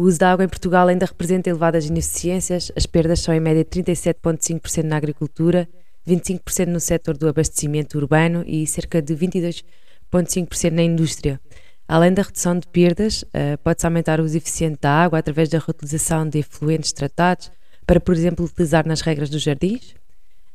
o 0.00 0.04
uso 0.04 0.18
da 0.18 0.32
água 0.32 0.46
em 0.46 0.48
Portugal 0.48 0.88
ainda 0.88 1.04
representa 1.04 1.50
elevadas 1.50 1.84
ineficiências, 1.84 2.72
as 2.74 2.86
perdas 2.86 3.20
são 3.20 3.34
em 3.34 3.38
média 3.38 3.62
37,5% 3.62 4.82
na 4.82 4.96
agricultura, 4.96 5.68
25% 6.08 6.68
no 6.68 6.80
setor 6.80 7.18
do 7.18 7.28
abastecimento 7.28 7.98
urbano 7.98 8.42
e 8.46 8.66
cerca 8.66 9.02
de 9.02 9.14
22,5% 9.14 10.70
na 10.70 10.82
indústria. 10.82 11.38
Além 11.86 12.14
da 12.14 12.22
redução 12.22 12.58
de 12.58 12.66
perdas, 12.66 13.26
eh, 13.34 13.58
pode-se 13.58 13.86
aumentar 13.86 14.20
o 14.20 14.24
uso 14.24 14.38
eficiente 14.38 14.78
da 14.80 14.90
água 14.90 15.18
através 15.18 15.50
da 15.50 15.58
reutilização 15.58 16.26
de 16.26 16.38
efluentes 16.38 16.92
tratados 16.92 17.52
para, 17.86 18.00
por 18.00 18.14
exemplo, 18.14 18.46
utilizar 18.46 18.88
nas 18.88 19.02
regras 19.02 19.28
dos 19.28 19.42
jardins, 19.42 19.94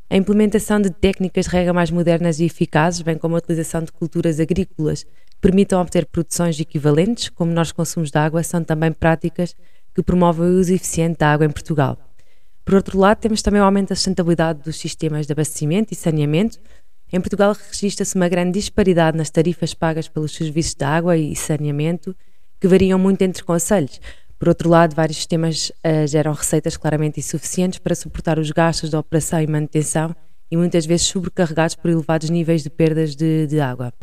a 0.10 0.16
implementação 0.16 0.80
de 0.80 0.92
técnicas 0.92 1.46
de 1.46 1.52
rega 1.52 1.74
mais 1.74 1.90
modernas 1.90 2.40
e 2.40 2.46
eficazes, 2.46 3.02
bem 3.02 3.18
como 3.18 3.36
a 3.36 3.40
utilização 3.40 3.82
de 3.82 3.92
culturas 3.92 4.40
agrícolas 4.40 5.06
permitam 5.42 5.82
obter 5.82 6.06
produções 6.06 6.60
equivalentes 6.60 7.30
com 7.30 7.46
menores 7.46 7.72
consumos 7.72 8.12
de 8.12 8.18
água 8.18 8.44
são 8.44 8.64
também 8.64 8.92
práticas 8.92 9.56
que 9.94 10.04
promovem 10.04 10.46
o 10.46 10.60
uso 10.60 10.74
eficiente 10.74 11.20
da 11.20 11.32
água 11.32 11.46
em 11.46 11.50
Portugal. 11.50 11.98
Por 12.64 12.76
outro 12.76 13.00
lado, 13.00 13.20
temos 13.20 13.42
também 13.42 13.62
o 13.62 13.64
aumento 13.64 13.90
da 13.90 13.96
sustentabilidade 13.96 14.62
dos 14.64 14.78
sistemas 14.78 15.26
de 15.26 15.34
abastecimento 15.34 15.94
e 15.94 15.96
saneamento. 15.96 16.60
Em 17.12 17.22
Portugal 17.22 17.56
registra-se 17.72 18.16
uma 18.16 18.28
grande 18.28 18.60
disparidade 18.60 19.18
nas 19.18 19.30
tarifas 19.30 19.74
pagas 19.74 20.08
pelos 20.08 20.34
serviços 20.36 20.74
de 20.74 20.84
água 20.84 21.18
e 21.18 21.36
saneamento, 21.36 22.16
que 22.60 22.68
variam 22.68 22.98
muito 22.98 23.22
entre 23.22 23.44
conselhos. 23.44 24.00
Por 24.38 24.50
outro 24.50 24.70
lado, 24.70 24.96
vários 24.96 25.18
sistemas 25.18 25.70
uh, 25.70 26.06
geram 26.08 26.34
receitas 26.34 26.75
claramente 26.75 27.20
insuficientes 27.20 27.80
para 27.80 27.96
suportar 27.96 28.38
os 28.38 28.51
gastos 28.51 28.89
de 28.89 28.96
operação 28.96 29.42
e 29.42 29.48
manutenção 29.48 30.15
e 30.51 30.58
muitas 30.58 30.86
vezes 30.86 31.08
sobrecarregados 31.08 31.75
por 31.75 31.89
elevados 31.89 32.30
níveis 32.30 32.62
de 32.62 32.70
perdas 32.70 33.15
de, 33.15 33.48
de 33.48 33.60
água. 33.60 33.94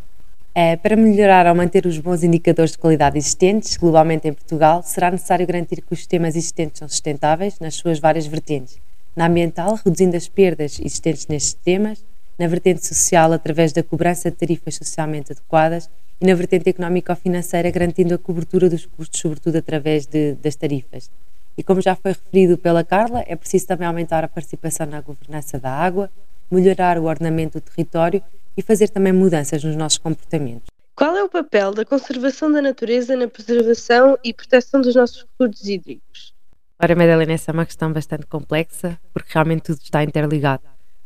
É, 0.54 0.76
para 0.76 0.96
melhorar 0.96 1.46
ou 1.46 1.54
manter 1.54 1.86
os 1.86 1.98
bons 1.98 2.22
indicadores 2.22 2.72
de 2.72 2.78
qualidade 2.78 3.16
existentes 3.16 3.76
globalmente 3.76 4.28
em 4.28 4.34
Portugal, 4.34 4.82
será 4.82 5.10
necessário 5.10 5.46
garantir 5.46 5.80
que 5.80 5.92
os 5.92 5.98
sistemas 5.98 6.36
existentes 6.36 6.78
são 6.78 6.88
sustentáveis 6.88 7.58
nas 7.58 7.74
suas 7.74 7.98
várias 7.98 8.26
vertentes. 8.26 8.78
Na 9.16 9.26
ambiental, 9.26 9.78
reduzindo 9.82 10.16
as 10.16 10.28
perdas 10.28 10.78
existentes 10.78 11.26
nestes 11.26 11.52
sistemas, 11.52 12.04
na 12.38 12.46
vertente 12.46 12.86
social, 12.86 13.32
através 13.32 13.72
da 13.72 13.82
cobrança 13.82 14.30
de 14.30 14.36
tarifas 14.36 14.74
socialmente 14.74 15.32
adequadas, 15.32 15.88
e 16.22 16.26
na 16.26 16.36
vertente 16.36 16.70
económico-financeira, 16.70 17.68
garantindo 17.68 18.14
a 18.14 18.18
cobertura 18.18 18.70
dos 18.70 18.86
custos, 18.86 19.20
sobretudo 19.20 19.56
através 19.58 20.06
de, 20.06 20.34
das 20.34 20.54
tarifas. 20.54 21.10
E 21.58 21.64
como 21.64 21.80
já 21.80 21.96
foi 21.96 22.12
referido 22.12 22.56
pela 22.56 22.84
Carla, 22.84 23.24
é 23.26 23.34
preciso 23.34 23.66
também 23.66 23.88
aumentar 23.88 24.22
a 24.22 24.28
participação 24.28 24.86
na 24.86 25.00
governança 25.00 25.58
da 25.58 25.70
água, 25.70 26.08
melhorar 26.48 26.96
o 26.96 27.06
ordenamento 27.06 27.58
do 27.58 27.62
território 27.62 28.22
e 28.56 28.62
fazer 28.62 28.88
também 28.88 29.12
mudanças 29.12 29.64
nos 29.64 29.74
nossos 29.74 29.98
comportamentos. 29.98 30.68
Qual 30.94 31.16
é 31.16 31.24
o 31.24 31.28
papel 31.28 31.72
da 31.72 31.84
conservação 31.84 32.52
da 32.52 32.62
natureza 32.62 33.16
na 33.16 33.26
preservação 33.26 34.16
e 34.22 34.32
proteção 34.32 34.80
dos 34.80 34.94
nossos 34.94 35.22
recursos 35.22 35.66
hídricos? 35.66 36.32
Ora, 36.80 36.94
Madalena, 36.94 37.32
essa 37.32 37.50
é 37.50 37.54
uma 37.54 37.66
questão 37.66 37.92
bastante 37.92 38.26
complexa, 38.26 38.96
porque 39.12 39.32
realmente 39.32 39.62
tudo 39.62 39.80
está 39.82 40.04
interligado. 40.04 40.62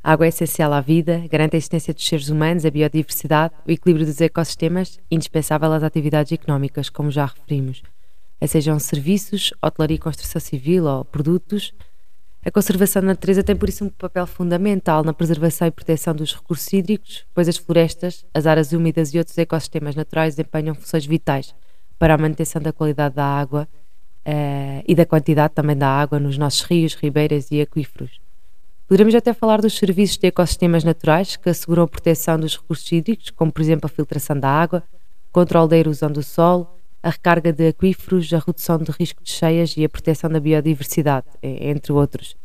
A 0.06 0.12
água 0.12 0.26
é 0.26 0.28
essencial 0.28 0.72
à 0.72 0.80
vida, 0.80 1.24
garante 1.28 1.56
a 1.56 1.58
existência 1.58 1.92
dos 1.92 2.06
seres 2.06 2.28
humanos, 2.28 2.64
a 2.64 2.70
biodiversidade, 2.70 3.52
o 3.66 3.72
equilíbrio 3.72 4.06
dos 4.06 4.20
ecossistemas, 4.20 5.00
indispensável 5.10 5.72
às 5.72 5.82
atividades 5.82 6.30
económicas, 6.30 6.88
como 6.88 7.10
já 7.10 7.26
referimos, 7.26 7.82
sejam 8.46 8.78
serviços, 8.78 9.52
hotelaria 9.60 9.96
e 9.96 9.98
construção 9.98 10.40
civil 10.40 10.84
ou 10.84 11.04
produtos, 11.04 11.74
a 12.44 12.52
conservação 12.52 13.02
da 13.02 13.08
natureza 13.08 13.42
tem 13.42 13.56
por 13.56 13.68
isso 13.68 13.84
um 13.84 13.88
papel 13.88 14.28
fundamental 14.28 15.02
na 15.02 15.12
preservação 15.12 15.66
e 15.66 15.72
proteção 15.72 16.14
dos 16.14 16.36
recursos 16.36 16.72
hídricos, 16.72 17.26
pois 17.34 17.48
as 17.48 17.56
florestas, 17.56 18.24
as 18.32 18.46
áreas 18.46 18.72
úmidas 18.72 19.12
e 19.12 19.18
outros 19.18 19.36
ecossistemas 19.36 19.96
naturais 19.96 20.36
desempenham 20.36 20.76
funções 20.76 21.04
vitais 21.04 21.52
para 21.98 22.14
a 22.14 22.18
manutenção 22.18 22.62
da 22.62 22.72
qualidade 22.72 23.16
da 23.16 23.24
água 23.24 23.66
uh, 24.24 24.84
e 24.86 24.94
da 24.94 25.04
quantidade 25.04 25.52
também 25.52 25.76
da 25.76 25.88
água 25.88 26.20
nos 26.20 26.38
nossos 26.38 26.62
rios, 26.62 26.94
ribeiras 26.94 27.50
e 27.50 27.60
aquíferos. 27.60 28.24
Poderemos 28.88 29.16
até 29.16 29.32
falar 29.32 29.60
dos 29.60 29.76
serviços 29.76 30.16
de 30.16 30.28
ecossistemas 30.28 30.84
naturais 30.84 31.34
que 31.34 31.48
asseguram 31.48 31.82
a 31.82 31.88
proteção 31.88 32.38
dos 32.38 32.56
recursos 32.56 32.90
hídricos, 32.92 33.30
como 33.30 33.50
por 33.50 33.60
exemplo 33.60 33.86
a 33.86 33.88
filtração 33.88 34.38
da 34.38 34.48
água, 34.48 34.80
controle 35.32 35.68
da 35.68 35.76
erosão 35.76 36.08
do 36.08 36.22
solo, 36.22 36.68
a 37.02 37.10
recarga 37.10 37.52
de 37.52 37.66
aquíferos, 37.66 38.32
a 38.32 38.38
redução 38.38 38.78
de 38.78 38.92
risco 38.92 39.24
de 39.24 39.30
cheias 39.30 39.76
e 39.76 39.84
a 39.84 39.88
proteção 39.88 40.30
da 40.30 40.38
biodiversidade, 40.38 41.26
entre 41.42 41.92
outros. 41.92 42.36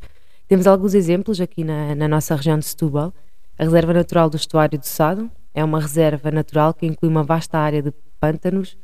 Temos 0.48 0.66
alguns 0.66 0.96
exemplos 0.96 1.40
aqui 1.40 1.64
na, 1.64 1.94
na 1.94 2.08
nossa 2.08 2.36
região 2.36 2.58
de 2.58 2.66
Setúbal. 2.66 3.14
A 3.58 3.64
Reserva 3.64 3.94
Natural 3.94 4.28
do 4.28 4.36
Estuário 4.36 4.80
do 4.80 4.86
Sado 4.86 5.30
é 5.54 5.64
uma 5.64 5.80
reserva 5.80 6.32
natural 6.32 6.74
que 6.74 6.88
inclui 6.88 7.12
uma 7.12 7.24
vasta 7.24 7.60
área 7.60 7.84
de 7.84 7.94
pântanos 8.20 8.76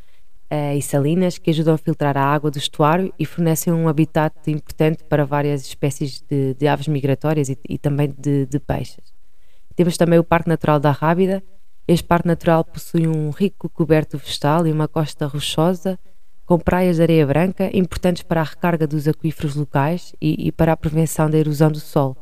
e 0.49 0.81
salinas 0.81 1.37
que 1.37 1.49
ajudam 1.49 1.73
a 1.73 1.77
filtrar 1.77 2.17
a 2.17 2.23
água 2.23 2.49
do 2.49 2.57
estuário 2.57 3.13
e 3.19 3.25
fornecem 3.25 3.73
um 3.73 3.87
habitat 3.87 4.33
importante 4.49 5.03
para 5.03 5.25
várias 5.25 5.65
espécies 5.65 6.21
de, 6.21 6.53
de 6.53 6.67
aves 6.67 6.87
migratórias 6.87 7.49
e, 7.49 7.57
e 7.67 7.77
também 7.77 8.13
de, 8.17 8.45
de 8.45 8.59
peixes. 8.59 9.13
Temos 9.75 9.97
também 9.97 10.17
o 10.17 10.23
Parque 10.23 10.49
Natural 10.49 10.79
da 10.79 10.91
Rábida, 10.91 11.43
este 11.87 12.05
parque 12.05 12.27
natural 12.27 12.65
possui 12.65 13.07
um 13.07 13.29
rico 13.29 13.69
coberto 13.69 14.17
vegetal 14.17 14.67
e 14.67 14.71
uma 14.73 14.89
costa 14.89 15.25
rochosa, 15.25 15.97
com 16.45 16.59
praias 16.59 16.97
de 16.97 17.01
areia 17.01 17.25
branca 17.25 17.69
importantes 17.73 18.23
para 18.23 18.41
a 18.41 18.43
recarga 18.43 18.85
dos 18.85 19.07
aquíferos 19.07 19.55
locais 19.55 20.13
e, 20.21 20.47
e 20.47 20.51
para 20.51 20.73
a 20.73 20.77
prevenção 20.77 21.29
da 21.29 21.37
erosão 21.37 21.71
do 21.71 21.79
solo. 21.79 22.17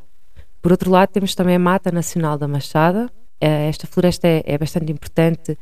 Por 0.62 0.72
outro 0.72 0.92
lado, 0.92 1.10
temos 1.10 1.34
também 1.34 1.56
a 1.56 1.60
Mata 1.60 1.92
Nacional 1.92 2.38
da 2.38 2.48
Machada. 2.48 3.10
Eh, 3.42 3.68
esta 3.68 3.88
floresta 3.88 4.28
é, 4.28 4.44
é 4.46 4.58
bastante 4.58 4.92
importante, 4.92 5.52
eh, 5.52 5.58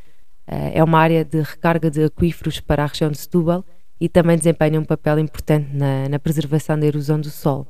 é 0.48 0.84
uma 0.84 1.00
área 1.00 1.24
de 1.24 1.42
recarga 1.42 1.90
de 1.90 2.04
aquíferos 2.04 2.60
para 2.60 2.84
a 2.84 2.88
região 2.88 3.10
de 3.10 3.18
Setúbal 3.18 3.66
e 4.00 4.10
também 4.10 4.38
desempenha 4.38 4.80
um 4.80 4.84
papel 4.84 5.20
importante 5.20 5.70
na, 5.74 6.10
na 6.10 6.20
preservação 6.20 6.78
da 6.78 6.86
erosão 6.86 7.20
do 7.20 7.30
solo. 7.30 7.68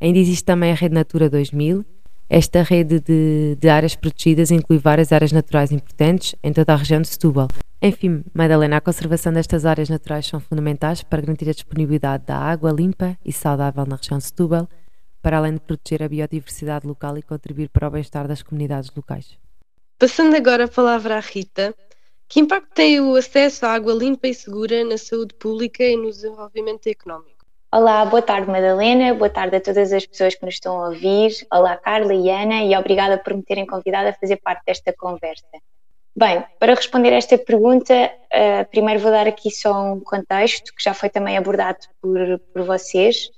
Ainda 0.00 0.18
existe 0.18 0.44
também 0.44 0.70
a 0.70 0.74
Rede 0.74 0.94
Natura 0.94 1.28
2000. 1.28 1.84
Esta 2.28 2.62
rede 2.62 3.00
de, 3.00 3.56
de 3.60 3.68
áreas 3.68 3.94
protegidas 3.94 4.50
inclui 4.50 4.78
várias 4.78 5.12
áreas 5.12 5.32
naturais 5.32 5.72
importantes 5.72 6.34
em 6.42 6.52
toda 6.52 6.72
a 6.72 6.76
região 6.76 7.00
de 7.00 7.08
Setúbal. 7.08 7.48
Enfim, 7.82 8.24
Madalena, 8.32 8.78
a 8.78 8.80
conservação 8.80 9.32
destas 9.32 9.66
áreas 9.66 9.88
naturais 9.88 10.26
são 10.26 10.40
fundamentais 10.40 11.02
para 11.02 11.20
garantir 11.20 11.48
a 11.48 11.52
disponibilidade 11.52 12.24
da 12.24 12.36
água 12.36 12.70
limpa 12.72 13.18
e 13.24 13.32
saudável 13.32 13.84
na 13.84 13.96
região 13.96 14.18
de 14.18 14.24
Setúbal, 14.24 14.68
para 15.20 15.38
além 15.38 15.54
de 15.54 15.60
proteger 15.60 16.02
a 16.02 16.08
biodiversidade 16.08 16.86
local 16.86 17.18
e 17.18 17.22
contribuir 17.22 17.68
para 17.68 17.88
o 17.88 17.90
bem-estar 17.90 18.26
das 18.26 18.42
comunidades 18.42 18.90
locais. 18.94 19.38
Passando 19.98 20.34
agora 20.34 20.64
a 20.64 20.68
palavra 20.68 21.16
à 21.16 21.20
Rita, 21.20 21.74
que 22.34 22.40
impacto 22.40 22.74
tem 22.74 23.00
o 23.00 23.14
acesso 23.14 23.64
à 23.64 23.74
água 23.74 23.94
limpa 23.94 24.26
e 24.26 24.34
segura 24.34 24.82
na 24.82 24.98
saúde 24.98 25.32
pública 25.34 25.84
e 25.84 25.96
no 25.96 26.10
desenvolvimento 26.10 26.88
económico? 26.88 27.46
Olá, 27.72 28.04
boa 28.04 28.20
tarde 28.20 28.50
Madalena, 28.50 29.14
boa 29.14 29.30
tarde 29.30 29.54
a 29.54 29.60
todas 29.60 29.92
as 29.92 30.04
pessoas 30.04 30.34
que 30.34 30.44
nos 30.44 30.54
estão 30.54 30.82
a 30.82 30.88
ouvir. 30.88 31.30
Olá 31.52 31.76
Carla 31.76 32.12
e 32.12 32.28
Ana 32.28 32.64
e 32.64 32.76
obrigada 32.76 33.18
por 33.18 33.34
me 33.34 33.42
terem 33.44 33.64
convidado 33.64 34.08
a 34.08 34.12
fazer 34.12 34.38
parte 34.38 34.64
desta 34.66 34.92
conversa. 34.92 35.46
Bem, 36.16 36.44
para 36.58 36.74
responder 36.74 37.12
a 37.12 37.18
esta 37.18 37.38
pergunta, 37.38 37.94
uh, 37.94 38.68
primeiro 38.68 38.98
vou 38.98 39.12
dar 39.12 39.28
aqui 39.28 39.48
só 39.52 39.92
um 39.92 40.00
contexto 40.00 40.74
que 40.74 40.82
já 40.82 40.92
foi 40.92 41.10
também 41.10 41.36
abordado 41.36 41.86
por, 42.02 42.18
por 42.52 42.62
vocês. 42.64 43.30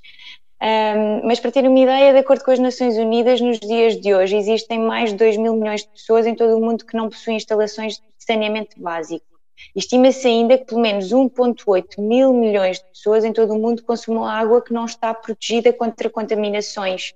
Um, 0.62 1.26
mas 1.26 1.38
para 1.38 1.52
ter 1.52 1.68
uma 1.68 1.78
ideia, 1.78 2.12
de 2.12 2.18
acordo 2.18 2.42
com 2.42 2.50
as 2.50 2.58
Nações 2.58 2.96
Unidas, 2.96 3.40
nos 3.40 3.60
dias 3.60 4.00
de 4.00 4.14
hoje 4.14 4.36
existem 4.36 4.78
mais 4.78 5.10
de 5.10 5.16
2 5.16 5.36
mil 5.36 5.54
milhões 5.54 5.82
de 5.82 5.88
pessoas 5.88 6.26
em 6.26 6.34
todo 6.34 6.56
o 6.56 6.60
mundo 6.60 6.84
que 6.84 6.96
não 6.96 7.10
possuem 7.10 7.36
instalações 7.36 7.94
de 7.94 8.02
saneamento 8.18 8.80
básico. 8.80 9.24
Estima-se 9.74 10.26
ainda 10.26 10.56
que 10.56 10.64
pelo 10.64 10.80
menos 10.80 11.12
1,8 11.12 12.00
mil 12.00 12.32
milhões 12.32 12.78
de 12.78 12.84
pessoas 12.86 13.24
em 13.24 13.32
todo 13.32 13.52
o 13.52 13.58
mundo 13.58 13.82
consumam 13.82 14.24
água 14.24 14.62
que 14.62 14.72
não 14.72 14.86
está 14.86 15.12
protegida 15.12 15.72
contra 15.72 16.08
contaminações. 16.08 17.12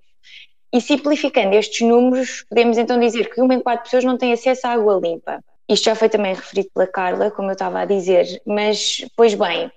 E 0.72 0.80
simplificando 0.80 1.54
estes 1.54 1.86
números, 1.86 2.44
podemos 2.48 2.78
então 2.78 3.00
dizer 3.00 3.30
que 3.30 3.40
uma 3.40 3.54
em 3.54 3.60
quatro 3.60 3.84
pessoas 3.84 4.04
não 4.04 4.16
tem 4.16 4.32
acesso 4.32 4.66
à 4.66 4.70
água 4.70 5.00
limpa. 5.02 5.42
Isto 5.68 5.84
já 5.84 5.94
foi 5.94 6.08
também 6.08 6.34
referido 6.34 6.68
pela 6.74 6.86
Carla, 6.86 7.30
como 7.30 7.48
eu 7.48 7.52
estava 7.54 7.80
a 7.80 7.84
dizer, 7.84 8.42
mas, 8.46 9.04
pois 9.16 9.34
bem, 9.34 9.70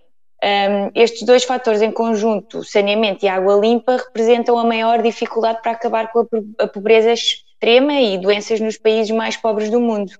um, 0.43 0.91
estes 0.93 1.23
dois 1.23 1.45
fatores 1.45 1.81
em 1.81 1.91
conjunto, 1.91 2.63
saneamento 2.63 3.25
e 3.25 3.29
água 3.29 3.55
limpa, 3.55 3.95
representam 3.95 4.57
a 4.57 4.65
maior 4.65 5.01
dificuldade 5.01 5.61
para 5.61 5.71
acabar 5.71 6.11
com 6.11 6.27
a 6.59 6.67
pobreza 6.67 7.13
extrema 7.13 7.93
e 7.93 8.17
doenças 8.17 8.59
nos 8.59 8.77
países 8.77 9.09
mais 9.11 9.37
pobres 9.37 9.69
do 9.69 9.79
mundo. 9.79 10.11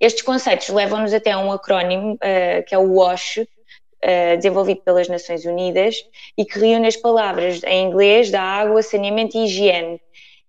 Estes 0.00 0.22
conceitos 0.22 0.68
levam-nos 0.70 1.12
até 1.12 1.32
a 1.32 1.38
um 1.38 1.52
acrónimo, 1.52 2.14
uh, 2.14 2.64
que 2.66 2.74
é 2.74 2.78
o 2.78 2.94
WASH, 2.94 3.38
uh, 3.38 4.36
desenvolvido 4.36 4.80
pelas 4.80 5.08
Nações 5.08 5.44
Unidas, 5.44 5.96
e 6.36 6.44
que 6.44 6.58
reúne 6.58 6.86
as 6.86 6.96
palavras 6.96 7.62
em 7.64 7.88
inglês 7.88 8.30
da 8.30 8.40
água, 8.40 8.82
saneamento 8.82 9.36
e 9.36 9.44
higiene, 9.44 10.00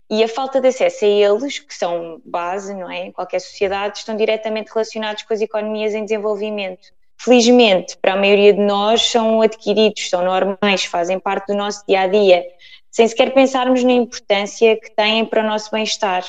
e 0.10 0.24
a 0.24 0.28
falta 0.30 0.62
de 0.62 0.70
acesso 0.70 1.04
a 1.04 1.08
eles, 1.08 1.60
que 1.60 1.74
são 1.74 2.22
base, 2.24 2.74
não 2.74 2.90
é, 2.90 3.08
em 3.08 3.12
qualquer 3.12 3.40
sociedade, 3.40 4.00
estão 4.00 4.16
diretamente 4.16 4.72
relacionados 4.74 5.24
com 5.24 5.34
as 5.34 5.42
economias 5.42 5.94
em 5.94 6.06
desenvolvimento. 6.06 6.96
Felizmente, 7.20 7.98
para 7.98 8.14
a 8.14 8.16
maioria 8.18 8.54
de 8.54 8.62
nós, 8.62 9.02
são 9.02 9.42
adquiridos, 9.42 10.10
são 10.10 10.24
normais, 10.24 10.86
fazem 10.86 11.20
parte 11.20 11.48
do 11.48 11.56
nosso 11.56 11.84
dia 11.88 12.02
a 12.02 12.08
dia, 12.08 12.44
sem 12.92 13.08
sequer 13.08 13.34
pensarmos 13.34 13.84
na 13.84 13.92
importância 13.92 14.80
que 14.80 14.92
têm 14.96 15.26
para 15.26 15.44
o 15.44 15.48
nosso 15.48 15.72
bem-estar. 15.72 16.24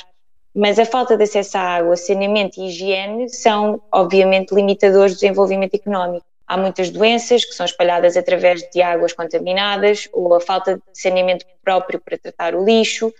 Mas 0.54 0.78
a 0.78 0.84
falta 0.84 1.16
de 1.16 1.24
acesso 1.24 1.58
à 1.58 1.60
água, 1.60 1.96
saneamento 1.96 2.60
e 2.60 2.68
higiene 2.68 3.28
são, 3.28 3.80
obviamente, 3.92 4.54
limitadores 4.54 5.12
do 5.12 5.20
desenvolvimento 5.20 5.74
económico. 5.74 6.26
Há 6.46 6.56
muitas 6.56 6.88
doenças 6.88 7.44
que 7.44 7.52
são 7.52 7.66
espalhadas 7.66 8.16
através 8.16 8.62
de 8.70 8.80
águas 8.80 9.12
contaminadas 9.12 10.08
ou 10.12 10.34
a 10.34 10.40
falta 10.40 10.76
de 10.76 10.82
saneamento 10.94 11.44
próprio 11.62 12.00
para 12.00 12.16
tratar 12.16 12.54
o 12.54 12.64
lixo, 12.64 13.12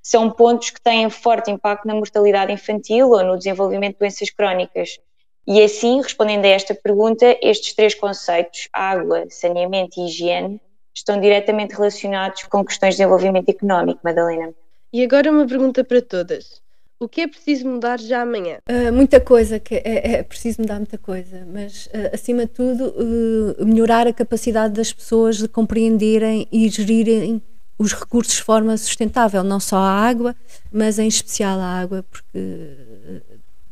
são 0.00 0.30
pontos 0.30 0.70
que 0.70 0.80
têm 0.80 1.10
forte 1.10 1.50
impacto 1.50 1.84
na 1.84 1.94
mortalidade 1.94 2.52
infantil 2.52 3.10
ou 3.10 3.24
no 3.24 3.36
desenvolvimento 3.36 3.94
de 3.94 3.98
doenças 3.98 4.30
crónicas. 4.30 5.00
E 5.46 5.62
assim, 5.62 6.02
respondendo 6.02 6.44
a 6.44 6.48
esta 6.48 6.74
pergunta, 6.74 7.36
estes 7.40 7.72
três 7.72 7.94
conceitos, 7.94 8.68
água, 8.72 9.24
saneamento 9.30 10.00
e 10.00 10.06
higiene, 10.06 10.60
estão 10.92 11.20
diretamente 11.20 11.74
relacionados 11.74 12.42
com 12.44 12.64
questões 12.64 12.94
de 12.94 12.98
desenvolvimento 12.98 13.48
económico, 13.48 14.00
Madalena. 14.02 14.52
E 14.92 15.04
agora 15.04 15.30
uma 15.30 15.46
pergunta 15.46 15.84
para 15.84 16.02
todas. 16.02 16.60
O 16.98 17.06
que 17.06 17.20
é 17.20 17.28
preciso 17.28 17.68
mudar 17.68 18.00
já 18.00 18.22
amanhã? 18.22 18.58
Uh, 18.68 18.90
muita 18.90 19.20
coisa, 19.20 19.60
que 19.60 19.74
é, 19.74 20.14
é, 20.14 20.22
preciso 20.22 20.62
mudar 20.62 20.76
muita 20.76 20.96
coisa, 20.96 21.46
mas 21.46 21.86
uh, 21.86 22.14
acima 22.14 22.46
de 22.46 22.52
tudo 22.52 22.94
uh, 22.96 23.66
melhorar 23.66 24.06
a 24.06 24.12
capacidade 24.14 24.72
das 24.72 24.94
pessoas 24.94 25.36
de 25.36 25.46
compreenderem 25.46 26.48
e 26.50 26.66
gerirem 26.70 27.42
os 27.78 27.92
recursos 27.92 28.36
de 28.36 28.42
forma 28.42 28.74
sustentável, 28.78 29.44
não 29.44 29.60
só 29.60 29.76
a 29.76 29.90
água, 29.90 30.34
mas 30.72 30.98
em 30.98 31.06
especial 31.06 31.60
a 31.60 31.66
água, 31.66 32.02
porque, 32.10 33.22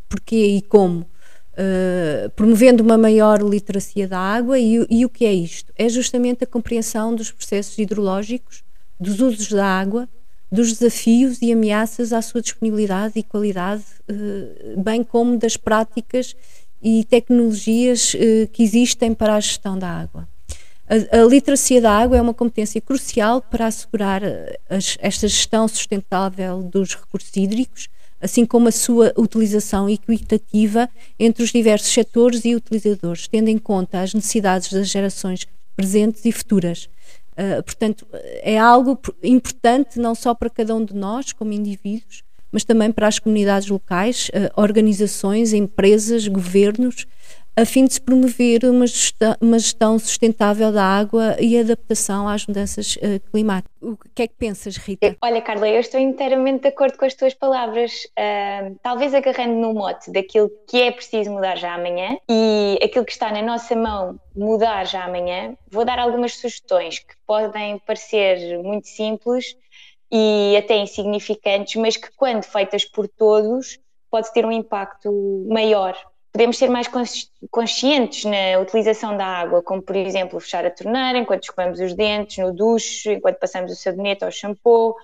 porque 0.07 0.37
e 0.37 0.61
como. 0.61 1.07
Uh, 1.57 2.29
promovendo 2.31 2.83
uma 2.83 2.99
maior 2.99 3.41
literacia 3.41 4.09
da 4.09 4.19
água 4.19 4.59
e, 4.59 4.85
e, 4.91 5.05
o 5.05 5.09
que 5.09 5.25
é 5.25 5.33
isto? 5.33 5.73
É 5.77 5.89
justamente 5.89 6.43
a 6.43 6.47
compreensão 6.49 7.15
dos 7.15 7.31
processos 7.31 7.79
hidrológicos, 7.79 8.65
dos 8.99 9.21
usos 9.21 9.51
da 9.51 9.65
água, 9.65 10.09
dos 10.51 10.73
desafios 10.73 11.41
e 11.41 11.53
ameaças 11.53 12.13
à 12.13 12.21
sua 12.21 12.43
disponibilidade 12.43 13.13
e 13.17 13.23
qualidade, 13.23 13.85
uh, 14.11 14.83
bem 14.83 15.05
como 15.05 15.39
das 15.39 15.57
práticas 15.57 16.35
e 16.83 17.05
tecnologias 17.05 18.15
uh, 18.15 18.49
que 18.53 18.65
existem 18.65 19.15
para 19.15 19.37
a 19.37 19.41
gestão 19.41 19.79
da 19.79 19.89
água. 19.89 20.29
A, 20.89 21.21
a, 21.21 21.25
literacia 21.25 21.81
da 21.81 21.93
água 21.93 22.17
é 22.17 22.21
uma 22.21 22.35
competência 22.35 22.81
crucial 22.81 23.41
para 23.41 23.67
assegurar 23.67 24.23
as, 24.69 24.99
esta 25.01 25.29
gestão 25.29 25.69
sustentável 25.69 26.63
dos 26.63 26.97
recursos 26.97 27.35
hídricos, 27.37 27.89
assim 28.25 28.47
como 28.47 28.69
a 28.69 28.73
sua 28.73 29.13
utilização 29.19 29.87
equitativa 29.87 30.89
entre 31.21 31.45
os 31.45 31.53
diversos 31.53 31.93
setores 31.93 32.43
e 32.47 32.55
utilizadores, 32.55 33.29
tendo 33.29 33.49
em 33.49 33.59
conta 33.59 34.01
as 34.01 34.15
necessidades 34.15 34.73
das 34.73 34.89
gerações 34.89 35.47
presentes 35.77 36.25
e 36.25 36.33
futuras. 36.33 36.89
Uh, 37.33 37.63
portanto, 37.63 38.07
é 38.43 38.59
algo 38.59 38.99
importante 39.23 39.99
não 39.99 40.15
só 40.15 40.35
para 40.35 40.49
cada 40.49 40.75
um 40.75 40.83
de 40.83 40.95
nós, 40.95 41.33
como 41.33 41.53
indivíduos, 41.53 42.23
mas 42.51 42.65
também 42.65 42.91
para 42.91 43.09
as 43.09 43.19
comunidades 43.19 43.69
locais, 43.69 44.29
uh, 44.29 44.59
organizações, 44.59 45.53
empresas, 45.53 46.27
governos, 46.27 47.07
a 47.57 47.65
fim 47.65 47.85
de 47.85 47.95
se 47.95 48.01
promover 48.01 48.65
uma 48.65 48.87
gestão, 48.87 49.35
uma 49.41 49.59
gestão, 49.59 49.99
sustentável 49.99 50.73
da 50.73 50.83
água 50.83 51.37
e 51.41 51.59
adaptação 51.59 52.29
às 52.29 52.47
mudanças 52.47 52.97
uh, 52.97 53.21
climáticas. 53.31 53.73
O 53.81 53.97
que 54.15 54.23
é 54.23 54.27
que 54.27 54.35
pensas, 54.35 54.77
Rita? 54.77 55.17
Olha, 55.23 55.41
Carla, 55.41 55.69
eu 55.69 55.81
estou 55.81 56.01
inteiramente 56.01 56.63
de 56.63 56.69
acordo 56.69 56.99
com 56.99 57.05
as 57.05 57.15
tuas 57.15 57.35
palavras. 57.35 58.05
Uh, 58.19 58.77
talvez 58.83 59.15
agarrando 59.15 59.55
no 59.55 59.75
mote 59.75 60.11
daquilo 60.11 60.51
que 60.69 60.83
é 60.83 60.91
preciso 60.91 61.31
mudar 61.31 61.57
já 61.57 61.75
amanhã 61.75 62.19
e 62.29 62.79
aquilo 62.83 63.05
que 63.05 63.13
está 63.13 63.31
na 63.31 63.43
nossa 63.43 63.77
mão 63.77 64.19
mudar 64.35 64.85
já 64.85 65.05
amanhã, 65.05 65.57
vou 65.71 65.85
dar 65.85 65.99
algumas 65.99 66.35
sugestões 66.37 66.99
que 66.99 67.15
podem 67.27 67.79
parecer 67.79 68.59
muito 68.63 68.89
simples 68.89 69.57
e 70.11 70.57
até 70.57 70.77
insignificantes, 70.77 71.75
mas 71.77 71.97
que, 71.97 72.09
quando 72.17 72.43
feitas 72.45 72.85
por 72.85 73.07
todos, 73.09 73.79
pode 74.11 74.33
ter 74.33 74.45
um 74.45 74.53
impacto 74.53 75.11
maior 75.49 75.97
podemos 76.35 76.59
ser 76.59 76.69
mais 76.69 76.89
conscientes 77.49 78.25
na 78.25 78.59
utilização 78.61 79.17
da 79.17 79.25
água, 79.25 79.63
como 79.63 79.81
por 79.81 79.95
exemplo 79.95 80.41
fechar 80.41 80.67
a 80.67 80.71
torneira 80.71 81.17
enquanto 81.17 81.45
escovamos 81.45 81.79
os 81.79 81.95
dentes, 81.95 82.39
no 82.39 82.53
duche, 82.53 83.13
enquanto 83.13 83.39
passamos 83.39 83.71
o 83.71 83.77
sabonete 83.77 84.25
ou 84.25 84.31
o 84.31 84.33
shampoo, 84.33 84.97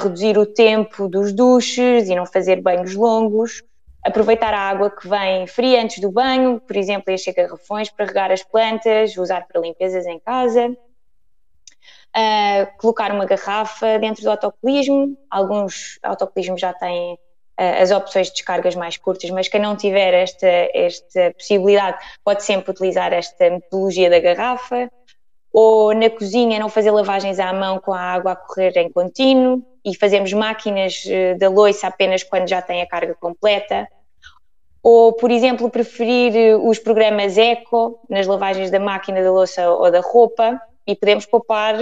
reduzir 0.00 0.38
o 0.38 0.46
tempo 0.46 1.06
dos 1.06 1.34
duches 1.34 2.08
e 2.08 2.14
não 2.14 2.24
fazer 2.24 2.62
banhos 2.62 2.94
longos, 2.94 3.62
aproveitar 4.02 4.54
a 4.54 4.58
água 4.58 4.90
que 4.90 5.06
vem 5.06 5.46
fria 5.46 5.82
antes 5.82 6.00
do 6.00 6.10
banho, 6.10 6.58
por 6.58 6.76
exemplo, 6.78 7.12
encher 7.12 7.34
garrafões 7.34 7.90
para 7.90 8.06
regar 8.06 8.32
as 8.32 8.42
plantas, 8.42 9.18
usar 9.18 9.46
para 9.46 9.60
limpezas 9.60 10.06
em 10.06 10.18
casa. 10.18 10.74
Colocar 12.78 13.12
uma 13.12 13.26
garrafa 13.26 13.98
dentro 13.98 14.22
do 14.22 14.30
autocolismo. 14.30 15.14
Alguns 15.30 15.98
autocolismos 16.02 16.58
já 16.58 16.72
têm 16.72 17.18
as 17.58 17.90
opções 17.90 18.28
de 18.28 18.34
descargas 18.34 18.76
mais 18.76 18.96
curtas, 18.96 19.28
mas 19.30 19.48
quem 19.48 19.60
não 19.60 19.76
tiver 19.76 20.14
esta, 20.14 20.46
esta 20.72 21.32
possibilidade 21.36 21.98
pode 22.24 22.44
sempre 22.44 22.70
utilizar 22.70 23.12
esta 23.12 23.50
metodologia 23.50 24.08
da 24.08 24.20
garrafa, 24.20 24.88
ou 25.52 25.92
na 25.94 26.08
cozinha 26.08 26.60
não 26.60 26.68
fazer 26.68 26.90
lavagens 26.90 27.40
à 27.40 27.52
mão 27.52 27.80
com 27.80 27.92
a 27.92 28.00
água 28.00 28.32
a 28.32 28.36
correr 28.36 28.76
em 28.76 28.92
contínuo 28.92 29.62
e 29.84 29.96
fazemos 29.96 30.32
máquinas 30.32 31.02
eh, 31.06 31.34
da 31.34 31.48
loiça 31.48 31.86
apenas 31.88 32.22
quando 32.22 32.48
já 32.48 32.62
tem 32.62 32.80
a 32.82 32.86
carga 32.86 33.14
completa, 33.14 33.88
Ou, 34.82 35.12
por 35.12 35.30
exemplo, 35.30 35.68
preferir 35.70 36.36
eh, 36.36 36.56
os 36.56 36.78
programas 36.78 37.36
eco 37.36 37.98
nas 38.08 38.26
lavagens 38.26 38.70
da 38.70 38.78
máquina 38.78 39.22
da 39.22 39.32
louça 39.32 39.68
ou 39.70 39.90
da 39.90 40.00
roupa 40.00 40.60
e 40.86 40.94
podemos 40.94 41.26
poupar 41.26 41.74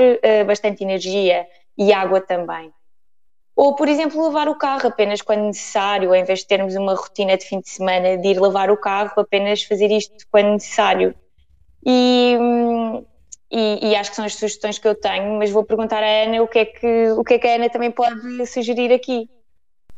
bastante 0.46 0.82
energia 0.82 1.46
e 1.78 1.92
água 1.92 2.20
também. 2.20 2.72
Ou, 3.56 3.74
por 3.74 3.88
exemplo, 3.88 4.22
lavar 4.22 4.50
o 4.50 4.54
carro 4.54 4.88
apenas 4.88 5.22
quando 5.22 5.46
necessário, 5.46 6.14
em 6.14 6.22
vez 6.24 6.40
de 6.40 6.46
termos 6.46 6.76
uma 6.76 6.94
rotina 6.94 7.38
de 7.38 7.46
fim 7.46 7.58
de 7.58 7.70
semana 7.70 8.18
de 8.18 8.28
ir 8.28 8.38
lavar 8.38 8.70
o 8.70 8.76
carro, 8.76 9.12
apenas 9.16 9.62
fazer 9.62 9.90
isto 9.90 10.14
quando 10.30 10.52
necessário. 10.52 11.14
E, 11.84 12.36
e, 13.50 13.90
e, 13.90 13.96
acho 13.96 14.10
que 14.10 14.16
são 14.16 14.26
as 14.26 14.34
sugestões 14.34 14.78
que 14.78 14.86
eu 14.86 14.94
tenho, 14.94 15.38
mas 15.38 15.50
vou 15.50 15.64
perguntar 15.64 16.02
à 16.02 16.24
Ana 16.24 16.42
o 16.42 16.48
que 16.48 16.58
é 16.58 16.64
que, 16.66 17.10
o 17.12 17.24
que, 17.24 17.34
é 17.34 17.38
que 17.38 17.46
a 17.46 17.54
Ana 17.54 17.70
também 17.70 17.90
pode 17.90 18.46
sugerir 18.46 18.92
aqui. 18.92 19.26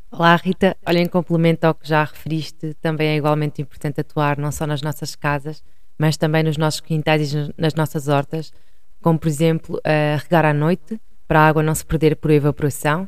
Olá 0.09 0.37
Rita, 0.37 0.77
olha, 0.87 0.99
em 0.99 1.07
complemento 1.07 1.67
ao 1.67 1.75
que 1.75 1.87
já 1.87 2.03
referiste, 2.03 2.73
também 2.75 3.09
é 3.09 3.15
igualmente 3.17 3.61
importante 3.61 3.99
atuar 3.99 4.37
não 4.37 4.53
só 4.53 4.65
nas 4.65 4.81
nossas 4.81 5.15
casas, 5.15 5.61
mas 5.97 6.15
também 6.15 6.43
nos 6.43 6.57
nossos 6.57 6.79
quintais 6.79 7.33
e 7.33 7.53
nas 7.57 7.75
nossas 7.75 8.07
hortas, 8.07 8.53
como 9.01 9.19
por 9.19 9.27
exemplo 9.27 9.81
a 9.83 10.15
regar 10.15 10.45
à 10.45 10.53
noite, 10.53 10.99
para 11.27 11.41
a 11.41 11.47
água 11.47 11.61
não 11.61 11.75
se 11.75 11.85
perder 11.85 12.15
por 12.15 12.31
evaporação, 12.31 13.07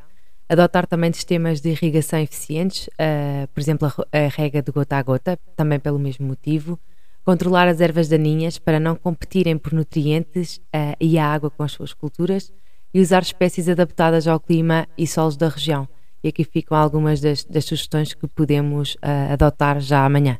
adotar 0.52 0.86
também 0.86 1.12
sistemas 1.14 1.62
de 1.62 1.70
irrigação 1.70 2.20
eficientes, 2.20 2.88
uh, 2.88 3.48
por 3.54 3.60
exemplo 3.60 3.88
a, 3.88 4.18
a 4.18 4.28
rega 4.28 4.62
de 4.62 4.72
gota 4.72 4.98
a 4.98 5.04
gota, 5.04 5.40
também 5.56 5.80
pelo 5.80 5.98
mesmo 5.98 6.28
motivo, 6.28 6.80
controlar 7.24 7.68
as 7.68 7.80
ervas 7.80 8.10
daninhas 8.10 8.60
para 8.60 8.80
não 8.80 8.96
competirem 8.96 9.58
por 9.58 9.74
nutrientes 9.74 10.58
uh, 10.58 10.96
e 11.00 11.18
a 11.18 11.26
água 11.26 11.50
com 11.50 11.64
as 11.64 11.72
suas 11.72 11.94
culturas 11.94 12.52
e 12.94 13.00
usar 13.00 13.22
espécies 13.22 13.70
adaptadas 13.70 14.28
ao 14.28 14.40
clima 14.40 14.88
e 14.98 15.08
solos 15.08 15.38
da 15.38 15.48
região 15.48 15.88
e 16.24 16.30
aqui 16.30 16.44
ficam 16.44 16.78
algumas 16.78 17.20
das, 17.20 17.44
das 17.44 17.66
sugestões 17.66 18.14
que 18.14 18.28
podemos 18.28 18.96
uh, 18.96 19.34
adotar 19.34 19.80
já 19.80 20.06
amanhã. 20.06 20.38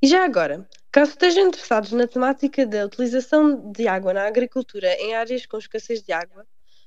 E 0.00 0.06
já 0.06 0.24
agora, 0.24 0.66
caso 0.90 1.12
estejam 1.12 1.46
interessados 1.46 1.92
na 1.92 2.06
temática 2.06 2.66
da 2.66 2.84
utilização 2.84 3.72
de 3.72 3.86
água 3.86 4.12
na 4.12 4.26
agricultura 4.26 4.92
em 4.94 5.14
áreas 5.14 5.46
com 5.46 5.56
escassez 5.56 6.02
de 6.02 6.12
água, 6.12 6.44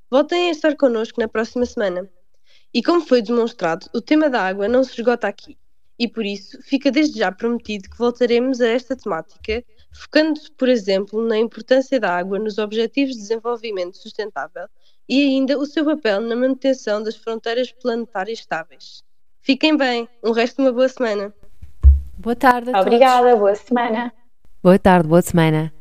voltem 0.09 0.49
a 0.49 0.51
estar 0.51 0.75
connosco 0.75 1.19
na 1.19 1.27
próxima 1.27 1.65
semana. 1.65 2.09
E 2.75 2.83
como 2.83 2.99
foi 2.99 3.21
demonstrado, 3.21 3.87
o 3.93 4.01
tema 4.01 4.29
da 4.29 4.41
água 4.41 4.67
não 4.67 4.83
se 4.83 4.99
esgota 4.99 5.29
aqui, 5.29 5.57
e 5.97 6.09
por 6.09 6.25
isso 6.25 6.61
fica 6.61 6.91
desde 6.91 7.19
já 7.19 7.31
prometido 7.31 7.89
que 7.89 7.97
voltaremos 7.97 8.59
a 8.59 8.67
esta 8.67 8.97
temática, 8.97 9.63
focando, 9.93 10.37
por 10.57 10.67
exemplo, 10.67 11.25
na 11.25 11.37
importância 11.37 11.97
da 12.01 12.13
água 12.13 12.37
nos 12.37 12.57
Objetivos 12.57 13.15
de 13.15 13.21
Desenvolvimento 13.21 13.95
Sustentável 13.95 14.67
e 15.07 15.23
ainda 15.23 15.57
o 15.57 15.65
seu 15.65 15.85
papel 15.85 16.19
na 16.19 16.35
manutenção 16.35 17.01
das 17.01 17.15
fronteiras 17.15 17.71
planetárias 17.71 18.39
estáveis. 18.39 19.01
Fiquem 19.39 19.77
bem, 19.77 20.09
um 20.21 20.33
resto 20.33 20.57
de 20.57 20.63
uma 20.63 20.73
boa 20.73 20.89
semana. 20.89 21.33
Boa 22.17 22.35
tarde. 22.35 22.71
Obrigada, 22.75 23.37
boa 23.37 23.55
semana. 23.55 24.13
Boa 24.61 24.77
tarde, 24.77 25.07
boa 25.07 25.21
semana. 25.21 25.73